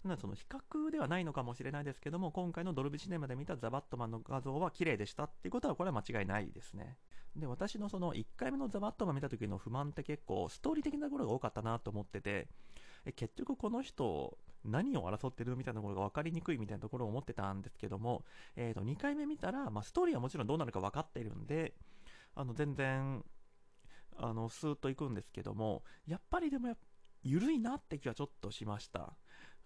[0.07, 6.97] なのその比較ではないのかもしれないですけども今回のドルビシネマで見たザ・バットマンの画像は綺麗でしたっていうことはこれは間違いないですね。
[7.37, 12.49] で私のその1回目のザ・バットマン見た時の不満って結構ストーリー的なところが多かったなと思ってて
[13.05, 18.25] え結局この人何を争ってるみたいなところが分かりにくいみたいなところを思ってたんですけども、
[18.57, 21.75] えー、と2回目見たら、まあ、ストーリーはもちろんどうなるか分かっているんで
[22.35, 23.25] あの全然
[24.19, 26.75] あのスーッといくんですけどもやっぱりでも
[27.23, 29.15] 緩いなって気はちょっとしました。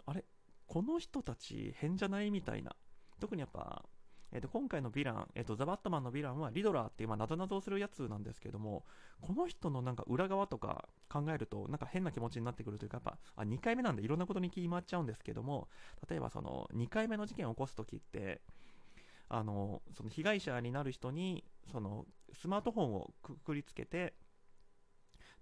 [0.07, 0.25] あれ？
[0.67, 2.75] この人たち変じゃないみたいな。
[3.21, 3.85] 特にやっぱ
[4.33, 8.85] えー、と今回のヴィラン、えーと、ザ・バットマンのヴィランはリドラーっていう、まあ、謎々をするやつなんですけども、
[9.21, 15.69] この人のなんか裏側とか考えると、なんか変な気持ちになってくるというか、やっぱ、あ2回目なんでいろんなことに気回っちゃうんですけども、
[16.09, 18.41] 例えばその2回目の事件を起こすときって、
[19.29, 24.15] あのその被害者になる人にそのスマートフォンをくくりつけて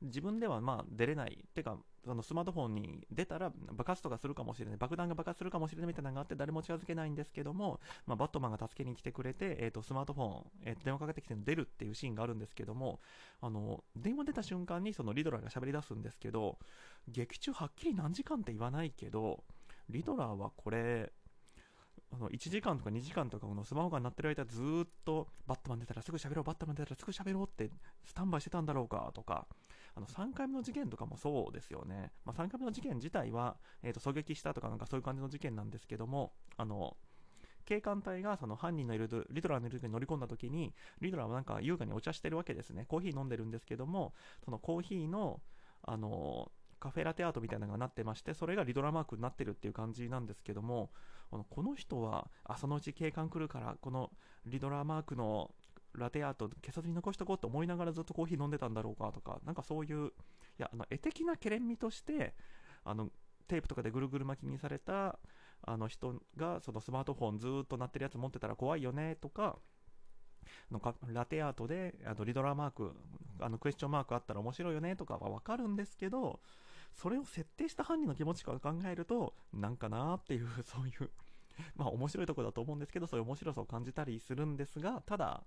[0.01, 13.01] 自分ではまあ出れない、てか、そのスマートフォンに出たら爆発とかするかもしれない、爆弾が爆発するかもしれないみたいなのがあって、誰も近づけないんですけども、まあ、バットマンが助けに来てくれて、えー、とスマートフォン、えー、電話かけてきて出るっていうシーンがあるんですけども、
[13.41, 16.59] あの電話出た瞬間にそのリドラーが喋り出すんですけど、
[17.09, 19.45] 劇中はっきり何時間って言わないけど、
[19.91, 21.13] リドラーはこれ、
[22.13, 27.71] あの1時間とか2時間とかのスマホが鳴ってる間ずっとバットマン出たらすぐ喋ろうバットマン出たらすぐ喋ろうって
[28.05, 29.47] スタンバイしてたんだろうかとか
[29.99, 36.97] あの3回目の事件とかもそうですよね、まあ、3回目の事件自体は、えー、と狙撃したとかなんかそういう感じの事件なんですけどもあの
[37.65, 42.87] 警官隊がその犯人のいるリドラーのいるに乗り込んだ時にリドラーはなんか優雅にお茶してるわけですね。
[42.89, 45.41] コーヒー飲んでるんですけどもそのコーヒーの
[45.83, 50.91] あのカフェラテアートみたいなのがなってましてそれがリドラマークになってるっていう感じなんですけども
[51.51, 54.11] この人はあそのうち警官来るからこの
[54.47, 55.51] リドラマークの
[55.99, 60.11] ラテアート消さずに残しとこうと思いながらずっとコーヒー飲んでたんだろうかとか、なんかそういう、い
[60.59, 62.35] や、あの絵的なけれんみとして、
[62.85, 63.11] あの
[63.49, 65.19] テープとかでぐるぐる巻きにされた
[65.63, 69.59] あの人がそのスマートフォンずっと鳴ってるやつ持ってたら怖いよねとか、
[70.71, 72.93] のかラテアートであのリドラーマーク、
[73.41, 76.41] あのクエスチョンマークあったら面白いよねとかはわかるんですけど、
[76.95, 81.11] それを設定した犯人の気持ちから考えると、なんかなっていう、 そういう
[81.77, 85.45] まあ面白いとこだと思うんですけど、そういう面白さを感じたりするんですが、ただ、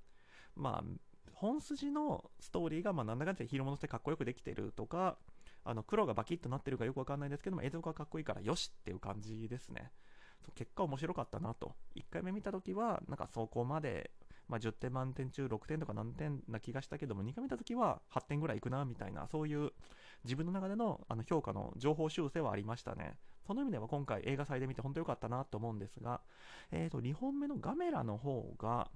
[0.56, 5.18] まあ、本筋のストーリーが、まあ、なんだかんだ色物してかっこよくできてるとか、
[5.64, 9.92] あの黒がバキッとなってるかよくわかんないですけども、映像がかっこいいからよしっていう感じですね。
[10.56, 11.76] 結果面白かったなと。
[11.96, 14.12] 1回目見たときは、なんかそこまで、
[14.48, 19.72] まあ、10点満点中6点とか何点な気がしたけども、2回見たときは8点ぐらいいくなみたいな、そういう
[20.24, 23.18] 自分の中でのあの評価の情報修正はありましたね。
[23.46, 26.22] その意味では今回映画祭で見て本当良かったなと思うんですが、
[26.72, 28.90] えー、と2本目のガメラの方が、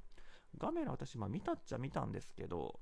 [0.58, 2.80] ガメラ私、まあ、見たっちゃ見たんですけど、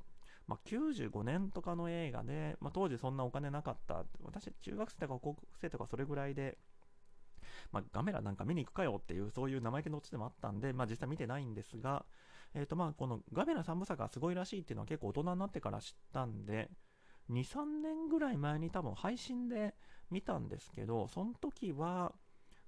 [0.47, 6.57] まあ、95年とかの映画で、まあ、当時そんなお金なかった、私、中学生とか高校生とかそれぐらいで、
[7.71, 12.05] まあ、ガメラなんか見に行くかよっていう、そういう生意気のオチでもあったんで、まあ、実際見てないんですが、
[12.55, 16.69] えーとまあ、このガメラ3部作がすごいらしいっていうのは結構大人になってから知ったんで、
[17.29, 19.75] 2、3年ぐらい前に多分配信で
[20.11, 22.13] 見たんですけど、その時は、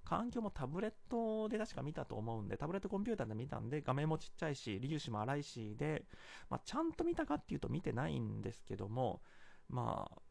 [0.06, 6.04] 環境もタブレットで確か見たと思うんで、タブレットコンピューターで見たんで、画面もちっちゃいし、粒子も粗いしで、
[6.48, 9.20] まあ、ちゃんと見たかっていうと見てないんですけども、
[9.68, 10.22] まあ、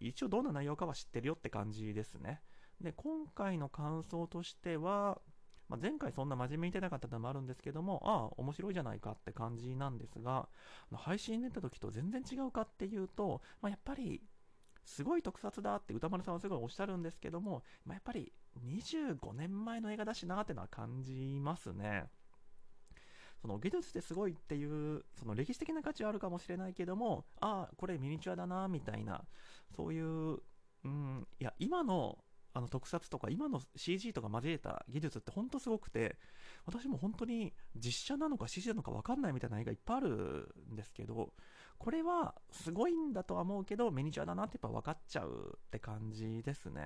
[0.00, 2.40] 一応どんな内容かは知ってるよって感じですね。
[2.80, 5.20] で、今回の感想としては、
[5.68, 10.48] まあ、前回そんな真面目に出なかったのもあるんですけども、ああ、面白いじゃないかって感じなんですが、
[10.94, 14.22] 配信出た時と全然違うかっていうと、まあ、やっぱり
[14.84, 22.04] すごい特撮だって歌丸さんはすごいおっしゃるんですけども、まあ、やっぱり25年前の映画だしなってのは感じますね。
[23.40, 24.64] その技術ってすごいってい
[24.96, 29.22] うその歴史的な価値はあるかもしれないけどもああこれミニチュアだなみたいな
[29.76, 30.38] そういう
[30.84, 32.18] うんいや今の
[32.54, 36.16] あの特撮とか今の CG とか交えた技術って本当すごくて
[36.64, 41.34] 私も本当に実写なのか CG なのか分かんないみたいな映画いっぱいあるんですけど
[41.78, 46.80] これはすごいんだとは思うけど、ミニチュアだなってやっぱ分かっちゃうって感じですね。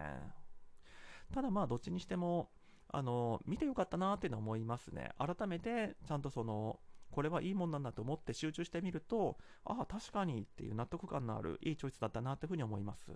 [1.32, 2.50] ただまあ、どっちにしても、
[2.88, 5.10] あの、見てよかったなっていうのは思いますね。
[5.18, 13.10] 改めて、ちゃんとその、これはいいもんなんだと思って集中してみると、ああ、確かにっていう納得感のあるいいチョイスだったなっていうふうに思います。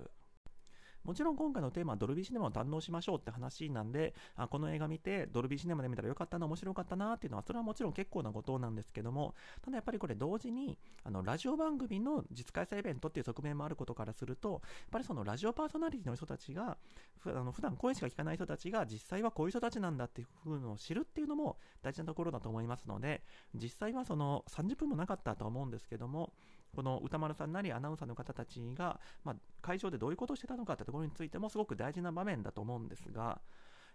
[1.04, 14.60] もちろん今回のテーマはドルビーシネマを堪能しましょうって話なんで、あこの映画見てドルビーシネマで見たらよかったな、面白かったなっていうのは、それはもちろん結構なことなんですけども、ただやっぱりこれ同時に、あの、ラジオ番組の実開催イベントっていう側面もあることからすると、やっ
[14.90, 16.76] ぱりそのラジオパーソナリティの人たちが、
[17.18, 23.22] ふあの普段声しか聞かない人たちが実際はこういう人たちなんだっていう風のを知るっていうのも大事なところだと思いますので、
[23.54, 26.32] 実際はその30分もなかったと思うんですけども、
[26.74, 33.40] この歌丸さんなりアナウンサーの方たちが、まあ、会場でどういうことをしてたのかってところについてもすごく大事な場面だと思うんですが、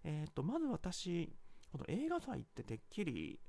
[0.04, 1.34] えー、とまず私、
[1.72, 3.40] この映画祭っててっきり、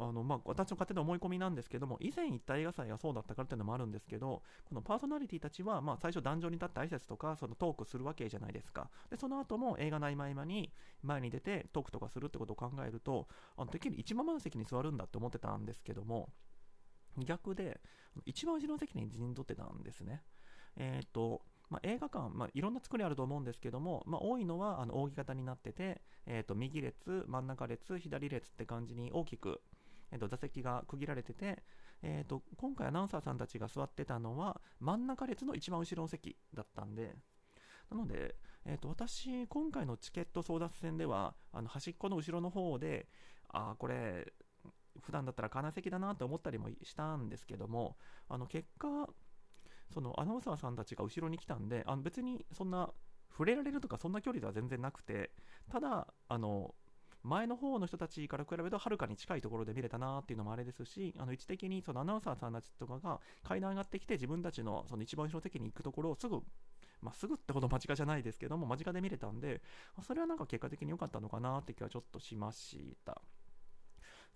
[0.00, 8.90] あのまあ、私の勝手な思い込みなんですけども、以前行った映画祭がそうだったからっていうのもあるんですけど、このパーソナリティたちは、まあ、最初、壇上に立って挨拶とか、そのトークするわけじゃないですか。
[9.10, 16.28] で、その後も映画の合間合間に前に出てトークとかするってことを考えると、あのてっきり一番満席に座るんだって思ってたんですけども、
[17.24, 17.80] 逆で、
[18.26, 20.22] 一番後ろの席に陣取ってたんですね。
[20.76, 29.60] えっ、と、まあ、映画館、まあ、いろんな作りあると思うんですけども、まあ、多いのはあの扇形になってて、えー、と右列、真ん中列、左列って感じに大きく、
[30.10, 31.62] えー、と座席が区切られてて、
[32.02, 37.14] えー、と今回アナウンサーさんたちが座ってたのは真ん中列の一番後ろの席だったんで、
[37.90, 43.08] なので、えー、と私、今回のチケット争奪戦では、あの端っこの後ろの方で、
[43.48, 44.32] ああこれ、
[45.02, 47.96] 普段だったら金席だなって思ったりもしたんですけども、
[48.28, 49.08] あの結果、
[49.92, 52.90] そのアナウンサーさんたちが後ろに来たんで、あの別にそんな
[53.30, 55.30] 触れられるとかそんな距離では全然なくて、
[55.70, 56.74] ただ、あの
[57.24, 66.40] 前の方の人たちから比べるとはるかに近いところで見れたなっていうのもあれですし、あの位置的にそのアナウンサーさんたちとかが階段上がってきて自分たちのその一番後ろの席に行くところをすぐ、
[67.02, 69.62] まあ、すぐってほど間近じゃないですけども、間近で見れたんで、
[70.06, 73.20] それはなんか結果的に良かったのかなって気はちょっとしました。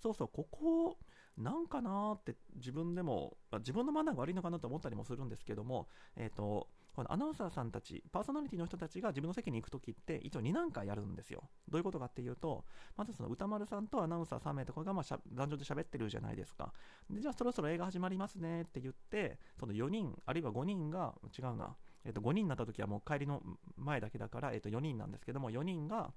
[0.02, 0.98] そうそう、ここ、
[1.38, 11.48] なんかなって自分でも、自分のマナーが悪いのかなと思ったりもするんですけども、えっ、ー、と、このアナウンサーさんたち、パーソナリティの人たちが自分の席に行くときって、一応2段階やるんですよ。
[11.68, 12.64] どういうことかっていうと、
[12.96, 16.72] まずその歌丸さんとアナウンサー3名とかがまあ男女で喋ってるじゃないですか。
[17.08, 23.40] で、じゃあそろそろ映画始まりますねって言って、その4人、あるいは5人が、違うな、えっ、と、5人になったときはもう帰りの
[23.76, 26.12] 前だけだから、えっ、と、4人なんですけども、4人が、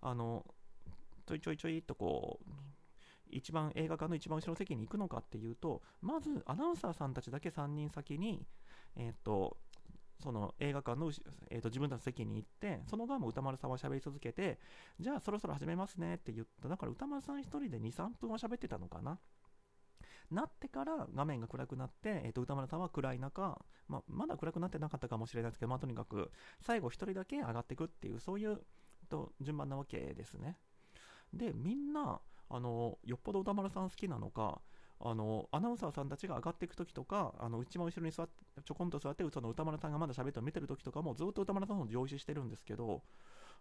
[0.00, 0.44] あの、
[1.26, 2.50] ちょいちょいちょいとこう、
[3.30, 8.46] 一番映画館の一番後ろの席に行くのかっていうとまずアナウンサーさんたちだけ3人先に、
[8.96, 9.56] えーと、
[10.22, 11.12] その映画館の、
[11.50, 14.58] えーと、自分たちの席に行ってその側も歌丸さんは喋り続けて
[14.98, 16.68] じゃあそろそろ始めますねって言った。
[16.68, 19.18] だから歌丸さん1人で23分は喋ってたのかな。
[20.30, 28.60] なってから画面が暗くなって、えーと、歌丸さんは暗い中、まあ、まだ暗くなってなかったかもしれないですけど、まあ、とにかく最後1人だけ上がっていくっていうそういう
[29.08, 30.58] と順番なわけですね。
[31.32, 34.60] でみんなあのよっぽど歌丸さん好きなのか
[35.00, 38.32] あのアナウンサーさんたちが上がっていくときとか、あの一番後ろに座って
[38.64, 43.02] ちょこんと座って、その歌丸さんがまだ喋って見てるときとかも、ずっと歌丸さんの上司してるんですけど、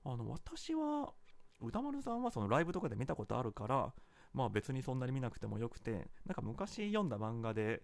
[0.04, 1.14] あの私は、
[1.62, 3.94] 歌丸さんはそのライブとかで見たことあるから、
[4.34, 7.84] まあ別にそんなに見なくてもよくて、なんか昔読んだ漫画で、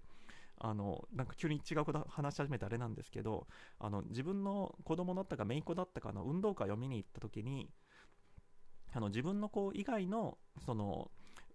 [0.59, 3.47] あのなんか急に違うこと話し始めてあれなんですけど
[3.79, 7.69] あの自分の子供だったか姪っ子だったかの運動会を見に行った時に
[8.93, 11.09] あの自分の子以外のその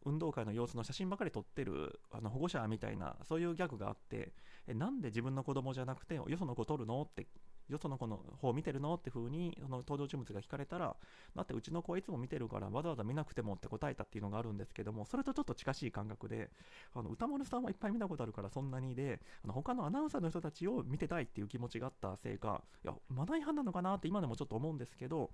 [0.04, 4.32] 運動会の様子の写真ばかり撮ってるあの保護者みたいなそういうギャグがあって
[4.66, 7.02] えなんで自分の子供じゃなくてよその子撮るの？
[7.02, 7.26] って
[7.68, 8.94] よその子の方見てるの？
[8.94, 10.96] って風にその登場人物が聞かれたら
[11.36, 16.50] だってうちの子はいつも見てるからわざわざ見なくてもって答えたっていうのがあるんですけどもそれとちょっと近しい感覚で
[16.94, 25.30] あの歌丸さんはいっぱい見たことあるからそんなにであの他のアナウンサーの人たちを見てたいっていう気持ちがあったせいかいやマナー違反なのかなって今でもちょっと思うんですけど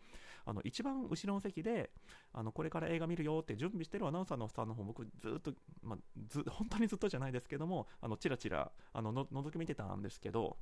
[0.46, 1.90] あの一番後ろの席で
[2.32, 10.56] あのこれから映画見るよって準備してるアナウンサーのさんの方僕ずっと、まあ、ず本当にずっとじゃないですけどもあのチラチラあのの覗き見てたんですけど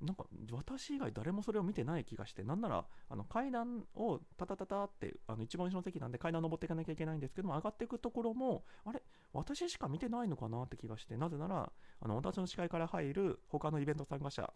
[0.00, 14.52] なんか私以外誰もそれを見てない気がして、なんならあの階段をタタタタってあの一番後ろの席なんで階段登っていかなきゃいけないんですけども、上がっていくところも、あれ、私しか見てないのかなって気がして、なぜなら、あの私の視界から入る他のイベント参加者、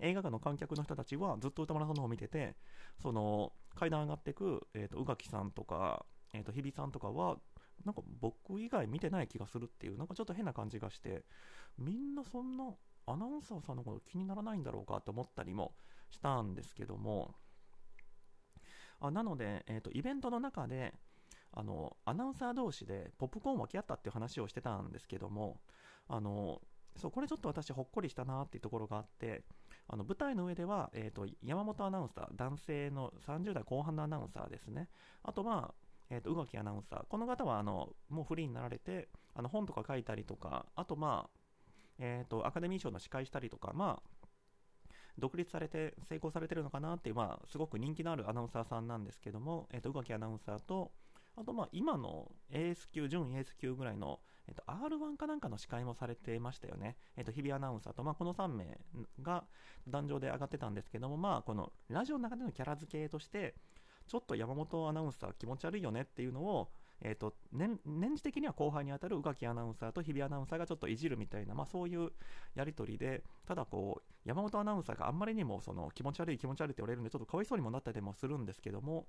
[0.00, 2.56] 映画館の観客の人たちはずっと歌丸さんの方を見てて、
[3.00, 7.36] その階段上がっていく、えーと、宇垣さんとか、えーと、日比さんとかは、
[7.84, 11.24] なんか僕以外見てない気がするっていう、なんかちょっと変な感じがして、
[11.78, 12.64] みんなそんな
[13.06, 15.72] アナウンサーさんのこと気にならないんだろうかと思ったりも
[16.10, 17.34] したんですけども、
[19.00, 20.94] あなので、えーと、イベントの中で
[21.52, 25.60] あのアナウンサー同士でポップコーンを分け合ったっていう話をしてたんですけども
[26.08, 26.60] あの
[26.96, 29.42] そうこれちょっと私ほっこりしたなっていうところがあって
[29.88, 34.88] あの舞台の上では、えーと、山本アナウンサー男性の30代後半のアナウンサーですね。
[35.22, 35.74] あとまあ
[36.10, 37.06] えー、と宇垣アナウンサー。
[37.08, 41.38] この方はあのもうフリーになられてあの本とか書いたりとかあとまあ、
[42.04, 50.90] えー、とアカデミー賞の司会したりとかまあ独立されて成功されてるのかなっていう、まあ、すごく人気のあるアナウンサーさんなんですけども、えー、と宇垣アナウンサーと
[51.36, 56.96] あとまあ今の AS 級、準 AS 級ぐらいの、えっと、R1 かなんかの司会もされてましたよね。
[57.16, 58.78] えっと、日比アナウンサーと、まあ、この3名
[59.22, 59.44] が
[59.88, 63.54] 壇上で上がってたんですけども、まあ、このラジオの中でのキャラ付けとして、
[64.06, 66.70] ちょっと山本アナウンサー気持ち悪いよねっていうのを、
[67.04, 72.10] えーと年年次的には後輩にあたる宇垣アナウンサーと日比アナウンサーがちょっといじるみたいな、まあ、そういう
[72.54, 79.06] やり取りでただこう山本アナウンサーがあんまりにもその気持ち悪い気持ち悪いって言われるんでちょっとかわいそうにもなったりもするんですけども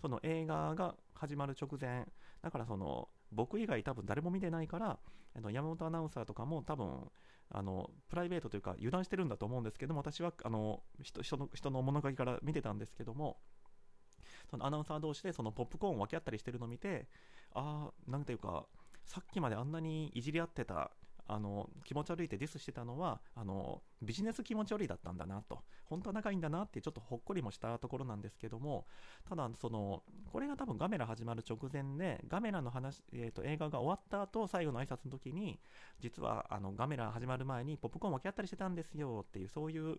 [0.00, 2.06] その映画が始まる直前
[2.42, 4.98] だからその僕以外多分誰も見てないから
[5.36, 7.10] あの山本アナウンサーとかも多分
[7.50, 13.38] あのプライベートというか油断してるんだと思うんですけども私はあの人人の人の物書きから見てたんですけども
[14.50, 17.06] そのアナウンサー同士でそのポップコーンを分け合ったりしてるのを見て
[17.54, 18.66] ああなんていうか
[19.04, 20.90] さっきまであんなにいじり合ってた
[21.30, 25.62] あの気持ち悪いってディスしてたのはあのビジネス気持ち悪いだったんだなと。
[25.84, 28.86] 本当は仲いいんだなってちょっとほっこりもしたところなんですけども
[29.26, 35.58] ただそのこれが多分ガメラ始まる直前でガメラの話、えーと、映画が終わった後最後の挨拶の時に
[36.00, 39.98] 実はあのガメラ始まる前にポップコーン分け合ったりしてたんですよっていうそういう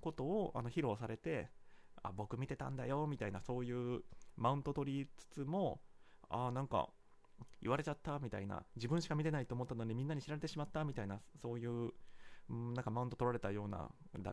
[0.00, 1.50] ことをあの披露されて
[2.02, 4.02] あ僕見てたんだよみたいなそういう
[4.36, 5.80] マウント取りつつも
[6.28, 6.88] ああなんか
[7.60, 11.90] 言われちゃったみたいな自分しか見てないと思ったのにみんなに知られてしまったみたいなそういう、
[12.48, 13.88] なんかマウント取られたような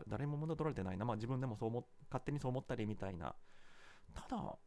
[0.08, 3.34] 誰もマウント取られてないな、まあ、自分でもそう思勝手にそう思ったりみたいな。
[4.14, 4.58] ただ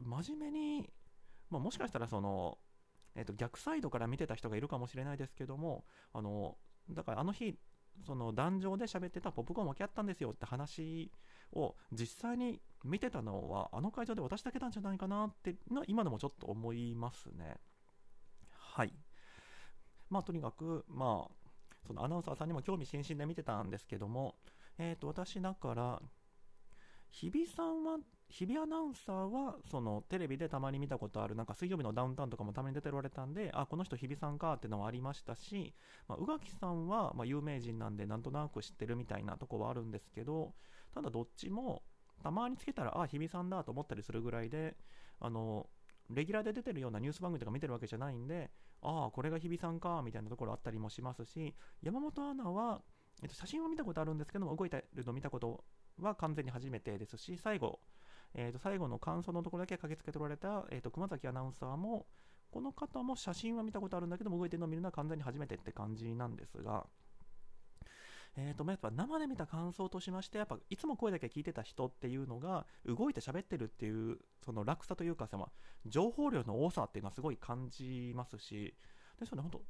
[0.00, 0.90] 真面目に、
[1.50, 2.58] まあ、もしかしたらその、
[3.14, 6.56] えー、と逆サイドから見てた人がいるかもしれないですけどもあの
[6.90, 7.56] だからあの日
[8.06, 11.10] その壇上で喋ってたポップコーン分け合ったんですよって話
[11.52, 17.56] を実際に見てたのはあの会場で私だけなんじゃないかなってのは今でもちょっと思いますね。
[18.74, 18.92] はい。
[20.10, 21.34] まあ、とにかく、まあ、
[21.86, 24.36] そのアナウンサーさんにも興味津々で見てたんですけども、
[24.78, 26.02] えっ、ー、と、私だから、
[27.10, 35.74] 日比さんは、日比アナウンサーは、そのテレビでたまに見たことある、なんか水曜日のダウンタウンとかもたまに出ておられたんで、あ、この人日比さんかっていうのはありましたし、
[36.08, 40.54] まあ、宇垣さんは、ま、有名人なんで、なんとなく知ってるみたいなとこはあるんですけど、
[40.92, 41.82] ただどっちも、
[42.22, 44.76] たまにつけたら、あ、日比さんだと思ったりするぐらいで、
[45.20, 45.68] あの、
[46.10, 48.50] レギュラーで出てるようなニュース番組とか見てるわけじゃないんで、
[48.82, 52.82] ああ、これが日比さんか、みたいなところあったりもしますし、山本アナは、
[53.22, 55.64] えっと、写真は見たことあるんですけども、動いてるの見たこと
[55.98, 57.80] は完全に初めてですし、最後、
[58.34, 62.06] えー、と最後の感想のところだけ駆けつけておられた、えー、と熊崎アナウンサーも、
[62.50, 66.86] この方も写真は見たことあるんだけど、動いてるのを見るのは完全に初めてって感じなんですが、
[68.36, 75.48] えーと、やっぱ生で見た感想としまして、やっぱいつも声だけ聞いてた人っていうのが、動いて喋ってるっていう、その落差というか、その
[75.86, 78.74] 情報量の多さっていうのはすごい感じますし、
[79.20, 79.62] ですよね、本当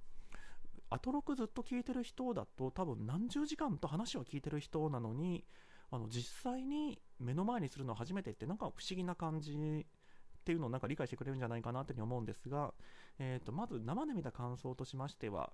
[0.91, 5.45] アトロクずっと聞いてる人だと、多分何十時間と話を聞いてる人なのに、
[5.91, 12.75] あの実際に目の前にするの初めてって、なんか不思議な感じっていうのをなんか理解してくれるんじゃないかなっていうふうに思うんですが、
[13.19, 15.53] えーとまず生で見た感想としましては、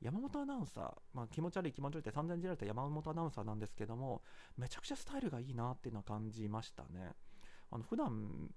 [0.00, 4.22] 山本アナウンサー、まあ、気持ち悪い気持ち悪いって散々いじられた山本アナウンサーなんですけども、
[4.56, 7.12] めちゃくちゃスタイルがいいなっていうのは感じましたね。
[7.70, 8.50] あの普段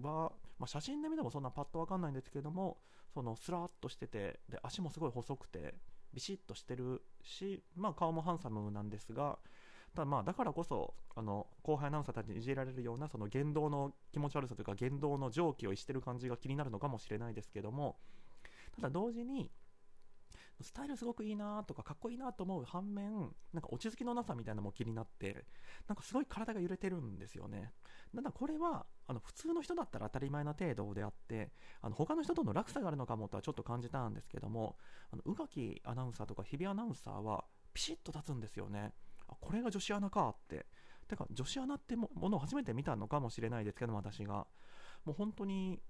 [0.00, 2.78] は、まあ、写真で見てもそんなパッとわかんないんですけども、
[3.12, 5.74] そのスラーっとしてて、で足もすごい細くて、
[6.14, 9.38] ビシッとしてるし、まあ、顔もハンサムなんですが、
[9.96, 17.96] ただまあだからこそあの後輩アナウンサーたちにいじられるようなその言動の気持ち悪さというか言動の常軌を逸してる感じが気になるのかもしれないですけども
[18.76, 19.50] ただ同時に
[20.60, 25.46] スタイルすごくいいなとかかっこいいなと思う反面なんか落ち着きのなさみたいなのも気になって
[25.88, 27.72] なんかすごい体が揺れてるんですよね。
[28.14, 34.76] ただこれはあの普通の人だったら当たり前な程度であってあの他の人との落差があるのかもとはちょっと感じたんですけども
[35.10, 37.44] あの宇垣アナウンサーとか日比アナウンサーは
[37.74, 38.94] ピシッと立つんですよね。
[39.28, 40.66] あこれが女子アナかって。
[41.08, 44.46] てか女子アナってものを初めて見たのかもしれないですけど私が。
[45.04, 45.80] もう本当に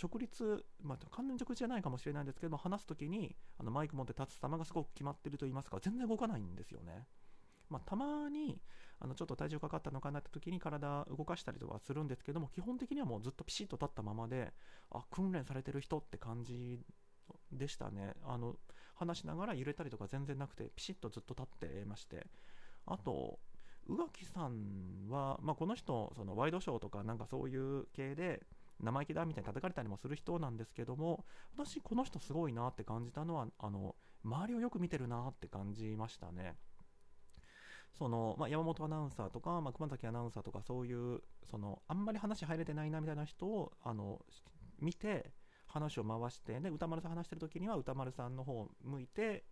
[0.00, 7.06] 直立、まあ、完全直立じゃないかもしれないんですけども話す時にあのマイク持って立つ様がすごく決まってると言いますか全然動かないんですよね。
[7.68, 8.60] まあ、たまに
[8.98, 14.52] あのちょっと体重かかったのかなって時に体動かしたりとかするんですけども基本的にはもうずっとピシッと立ったままで
[14.90, 16.80] あ訓練されてる人って感じ
[17.52, 18.14] でしたね。
[18.24, 18.56] あの
[18.94, 22.26] 話しながら揺れたりとか全然なくてピシッとずっと立ってまして。
[22.90, 23.38] あと
[23.88, 28.42] 宇垣さんは、まあ、この人そのワイドショーとかなんかそういう系で
[28.82, 31.24] 生意気だみたいに叩かれたりもする人なんですけども
[31.56, 36.56] 私この人すごいなって感じたのはあの周りをよく見てるなって感じましたね。
[37.98, 41.20] その、まあ、山本アナウンサーとか、まあ、熊崎アナウンサーとかそういう
[41.50, 44.20] そのあんまり話入れてないなみたいな人をあの
[44.78, 45.32] 見て
[45.66, 49.44] 話を回してで歌丸さん話してる時には歌丸さんの方を向いて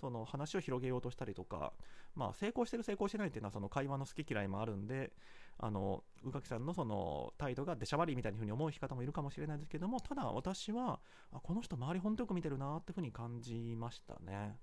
[0.00, 1.72] その話を広げようとしたりとか、
[2.14, 5.12] まあ、成功してる成功してないっていうのはその会話の好き嫌いもあるんで
[5.58, 11.00] あの宇垣さんのその態度が出しゃばりみたいな風に思う方もいるかもしれないですけどもただ私は
[11.32, 14.56] あこの人周り本当よく見てるなっていう風に感じましたね。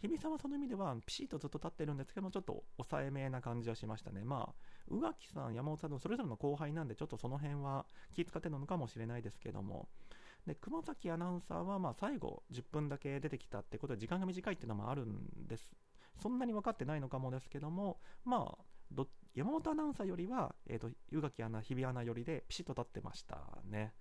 [0.00, 4.22] 日比さんはその意味ではピシッとずっと立ってるんですけどもちょっと抑えめな感じはしましたね。
[4.24, 4.54] まあ
[4.88, 7.84] 宇垣さん山本さんのそれぞれの後輩なんでちょっとその辺は
[8.14, 9.88] 気遣ってるのかもしれないですけども
[10.46, 15.70] で熊崎アナウンサーはま最後10分だけ出てきたってことで時間が短いっていうのもあるんです
[16.22, 18.64] そんなに分かってないのかもですけどもまあ
[19.38, 23.92] 山本アナウンサーよりは、えーと、宇垣アナ、日比アナよりでピシッと立ってましたね。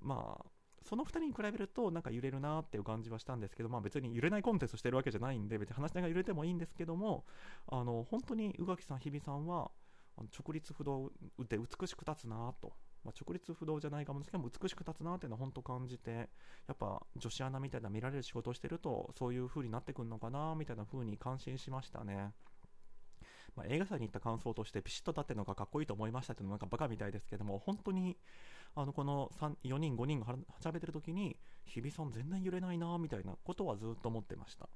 [0.00, 0.46] まあ
[0.82, 7.24] その2人に比べるとなんか揺れるなっていう感じはしたんですけど、まあ、別に揺れないコンテストしてるわけじゃないんで別に話しながら揺れてもいいんですけども
[7.68, 9.70] あの本当に宇垣さん、日比さんは
[10.16, 11.12] 直立不動
[11.48, 12.72] で美しく立つなと
[13.04, 16.28] まあ、直立不動じゃないかもですけど美しく立つなっていうのは本当感じて
[16.68, 22.32] やっぱ女子アナみたいな見られる仕事をしてるとそういう風になってくるのかなみたいな風に感心しましたね。
[23.56, 28.16] まあ、映画祭に行った感想としてピシッと立ってるのがかっこいいと思いましたっていうのもなんかバカみたいですけども本当に
[28.74, 29.30] あのこの
[29.64, 31.36] 4人5人がはしゃべってる時に
[31.66, 34.68] 日比さん全然揺れないなみたいなことはずっと思ってました。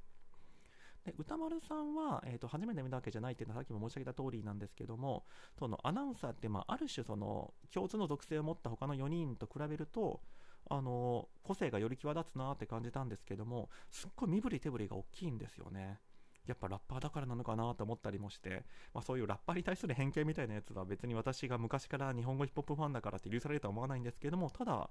[1.07, 5.25] で歌丸さんは、えーと、初めて見たわけじゃないっていうのはさっきも申し上げた通りなんですけども
[5.57, 10.21] そのアナウンサーって、まあ、ある種その共通の属性を持った他の4人と比べると
[10.69, 16.01] あの個性がより際立つなって感じたんですけどもすっごい身振り手振りが大きいんですよね。
[16.45, 24.89] やっぱラッパーだからなのかなと思ったりもして、まあ、そういうラッパーに対する偏見みたいなやつは別に私が昔から日本語ヒップホップファンだからって許されるとは思わないんですけどもただ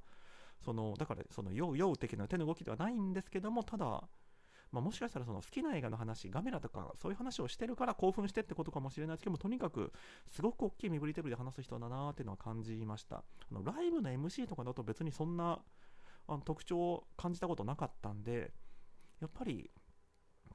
[0.66, 4.03] そのだからそのヨウヨウ的な手の動きではないんですけどもただ
[4.76, 9.93] まあ、もしかしたらその好きな映画の話、ガメラとかそういう話をしてるから興奮してってことかもしれないですけども、とにかく
[10.28, 13.23] すごく大きい身振り手振りで話す人だなっていうのは感じました。
[13.49, 15.59] あのライブの MC とかだと別にそんな
[16.28, 18.51] あの特徴を感じたことなかったんで、
[19.21, 19.71] やっぱり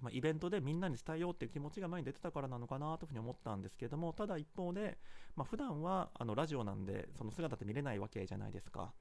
[0.03, 4.99] まあ、イベントでみんなに伝えようっていう気持ちが前に出てたからなのかなというふうに思ったんですけどもただ一方で、
[5.37, 8.93] まあ、普段はあのラジオなんでその姿って見れないわけじゃないですか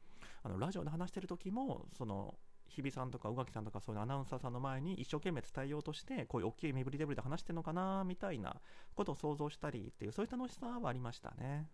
[0.44, 2.36] あのラジオで話してる時もその
[2.70, 8.56] 日比さんとか宇垣さんとかそういうアナウンサーさんの前に一生懸命伝えようとしてこういう大きい身振り手振りで話してるのかなみたいな
[8.96, 11.68] ことを想像したりっていうそういう楽しさはありましたね。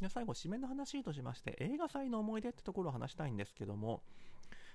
[0.00, 4.02] で最後締めの話としまして映画祭の思い出ってところを話したいんですけども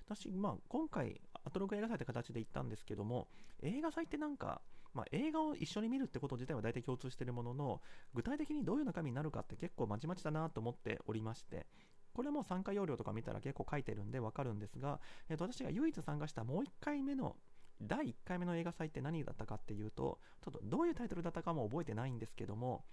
[0.07, 3.27] 私、まあ、今回アトロク映画祭って形で行ったんですけども
[3.61, 4.61] 映画祭ってなんか、
[4.93, 7.81] まあ、映画を一緒に見るってこと自体は大体共通してるものの
[8.13, 11.65] 具体的にどういう中身になるかって結構まちまちだなと思っておりまして
[12.13, 14.99] これも参加要領とか見たら結構書いてるんでわかるんですが、
[15.29, 17.35] えー、と私が唯一参加したもう1回目の
[17.81, 22.85] 第1回目の映画祭って何だったかっていうと、ちょっとどういうタイトルだったかも覚えてないんですけども、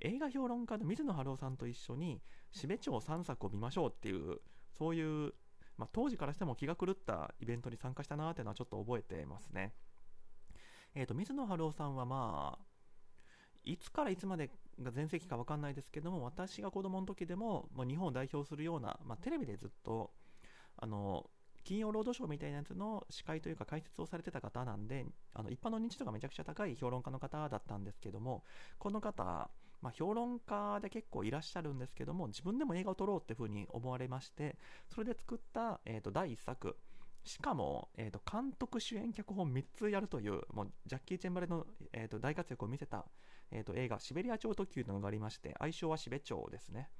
[0.00, 2.20] 映画評論家の水野晴郎さんと一緒に、
[2.52, 4.40] 標町3作を見ましょうっていう、
[4.78, 5.34] そういう、
[5.76, 9.72] まあ、当時からしても気が狂ったイベントに参加したなーっていうのはちょっと覚えてますね。
[10.94, 12.64] えっ、ー、と、水野晴郎さんはまあ、
[13.64, 14.50] いつからいつまで
[14.82, 20.10] が全盛期か分かんないですけども私が子供の時でも、まあ、日本を代表するような、まあ、テレビでずっと
[20.76, 21.28] あの
[21.64, 28.44] 金曜ロードショーみたいなやつの司会というか解説をされてた方なんであの一般の認知度がめちゃくちゃ高い評論家の方だったんですけども
[28.78, 29.50] この方、
[29.80, 34.56] まあ、評論家で結構いらっしゃるんですけども自分でも映画を撮ろうっていうふうに思われまして
[34.88, 36.76] それで作った、えー、と第1作
[37.24, 43.06] しかも、えー、と監督主演脚本3つやるというもうジャッキー・チェンバレの、えー、と大活躍を見せた
[43.54, 46.90] えーと、映画「シベリア超特急」というのがありまして愛称はシベ町ですね。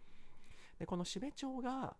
[0.78, 1.96] でこのシベ町が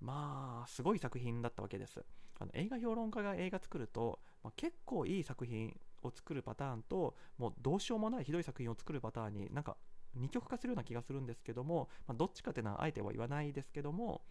[0.00, 2.04] まあすごい作品だったわけです。
[2.38, 9.76] あの映画評論家が映画作ると、まあ、結構いい作品を作るパターンともうどうしようもないひどい作品を作るパターンになんか
[10.14, 14.22] 二極化するような気がするんですけども、まあ、どっちかっていうのはあえては言わないですけども、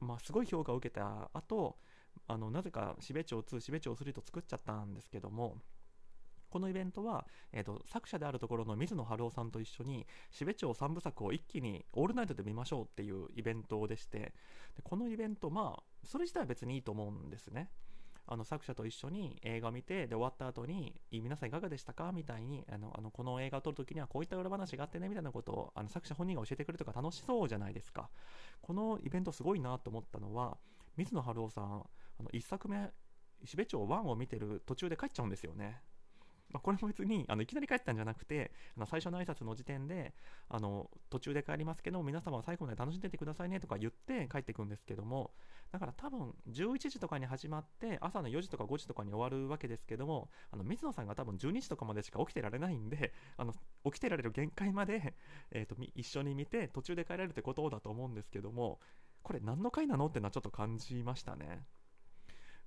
[0.00, 1.76] まあ、すごい評価を受けた後
[2.26, 5.58] あのなぜかシベ町2、シベ町3と作っちゃったんですけども、
[6.54, 14.32] このイベントは、えーと、作者であるところの水野晴夫さんと一緒に標町3部作を一気にオールナイトで見ましょうっていうイベントでしてで
[14.84, 17.70] このイベントまあそれ自体は別にいいと思うんですね。
[18.26, 22.12] あの作者と一緒に映画を見てで終わった後に皆さんいかがでしたか？
[22.12, 28.08] みたいにあのあのこの映画を撮るときにはこういった裏話があってねみたいなことをあの作者本人が教えてくれるとか楽しそうじゃないですか。
[28.62, 30.56] このイベントすごいなと思ったのは
[30.96, 32.92] 水野晴夫さんあの1作目
[33.44, 35.82] 標町1を見てる途中で帰っちゃうんですよね。
[36.54, 40.14] まあ、これも別にあのいきなり帰ったんじゃなくてあの最初の挨拶の時点で
[40.48, 45.32] あの途中で帰りますけど皆様は最後まで楽しんでてくださいねとか言って帰ってくんですけども
[45.72, 53.52] だから多分11時とかに始まって朝の4時とか5時とかに終わるわけですけどもあの水野さんが多分12時とかまでしか起きてられないんで あの
[53.84, 55.14] 起きてられる限界まで、
[55.50, 58.78] えーと、一緒に見て途中で帰られるってことだと思うんですけども
[59.24, 61.66] これ何の回なのってのはちょっと感じましたね。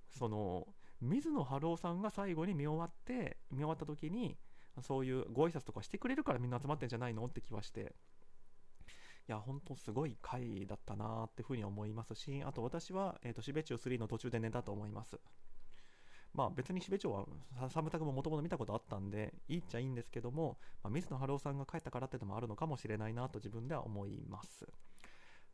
[0.09, 0.67] その
[1.01, 4.37] 水野晴郎さんが最後に見終わって見終わった時に
[4.81, 7.95] そういうご挨拶とかしてくれるからみんな集まってんじゃないのって気はして。
[9.29, 15.19] いや本当すごい回だったなっていうふうに思いますしあと私は、えーと、シベチュー3の途中で寝たと思います。
[16.33, 17.13] まあ別にシベチョウ
[17.61, 24.65] はサムタクももともと見たことあったんでいいっちゃいいんですけども、まあ、水野晴郎さんが帰ったからってのもあるのかもしれないなと自分では思います。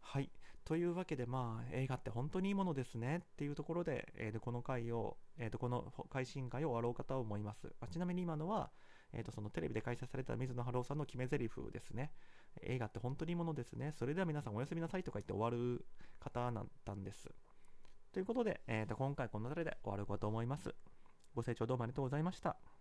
[0.01, 0.29] はい。
[0.65, 7.73] というわけで、まあ、映画って本当にいいものですねっていうところで、えー、でこの回を、えー、とこの配信会を終わろうかと思います。
[7.81, 8.71] あちなみに今のは、
[9.11, 12.11] えー、とそのテレビで開催された水野晴郎さんの決め台詞ですね。
[12.61, 13.91] 映画って本当にいいものですね。
[13.97, 15.85] それでは皆さんおやすみなさいとか言って終わる
[16.19, 17.29] 方だったんです。
[18.13, 20.73] ということで、えー、と今回この辺りで終わるかと思います。
[21.35, 22.72] ご清聴どうもありがとうございました。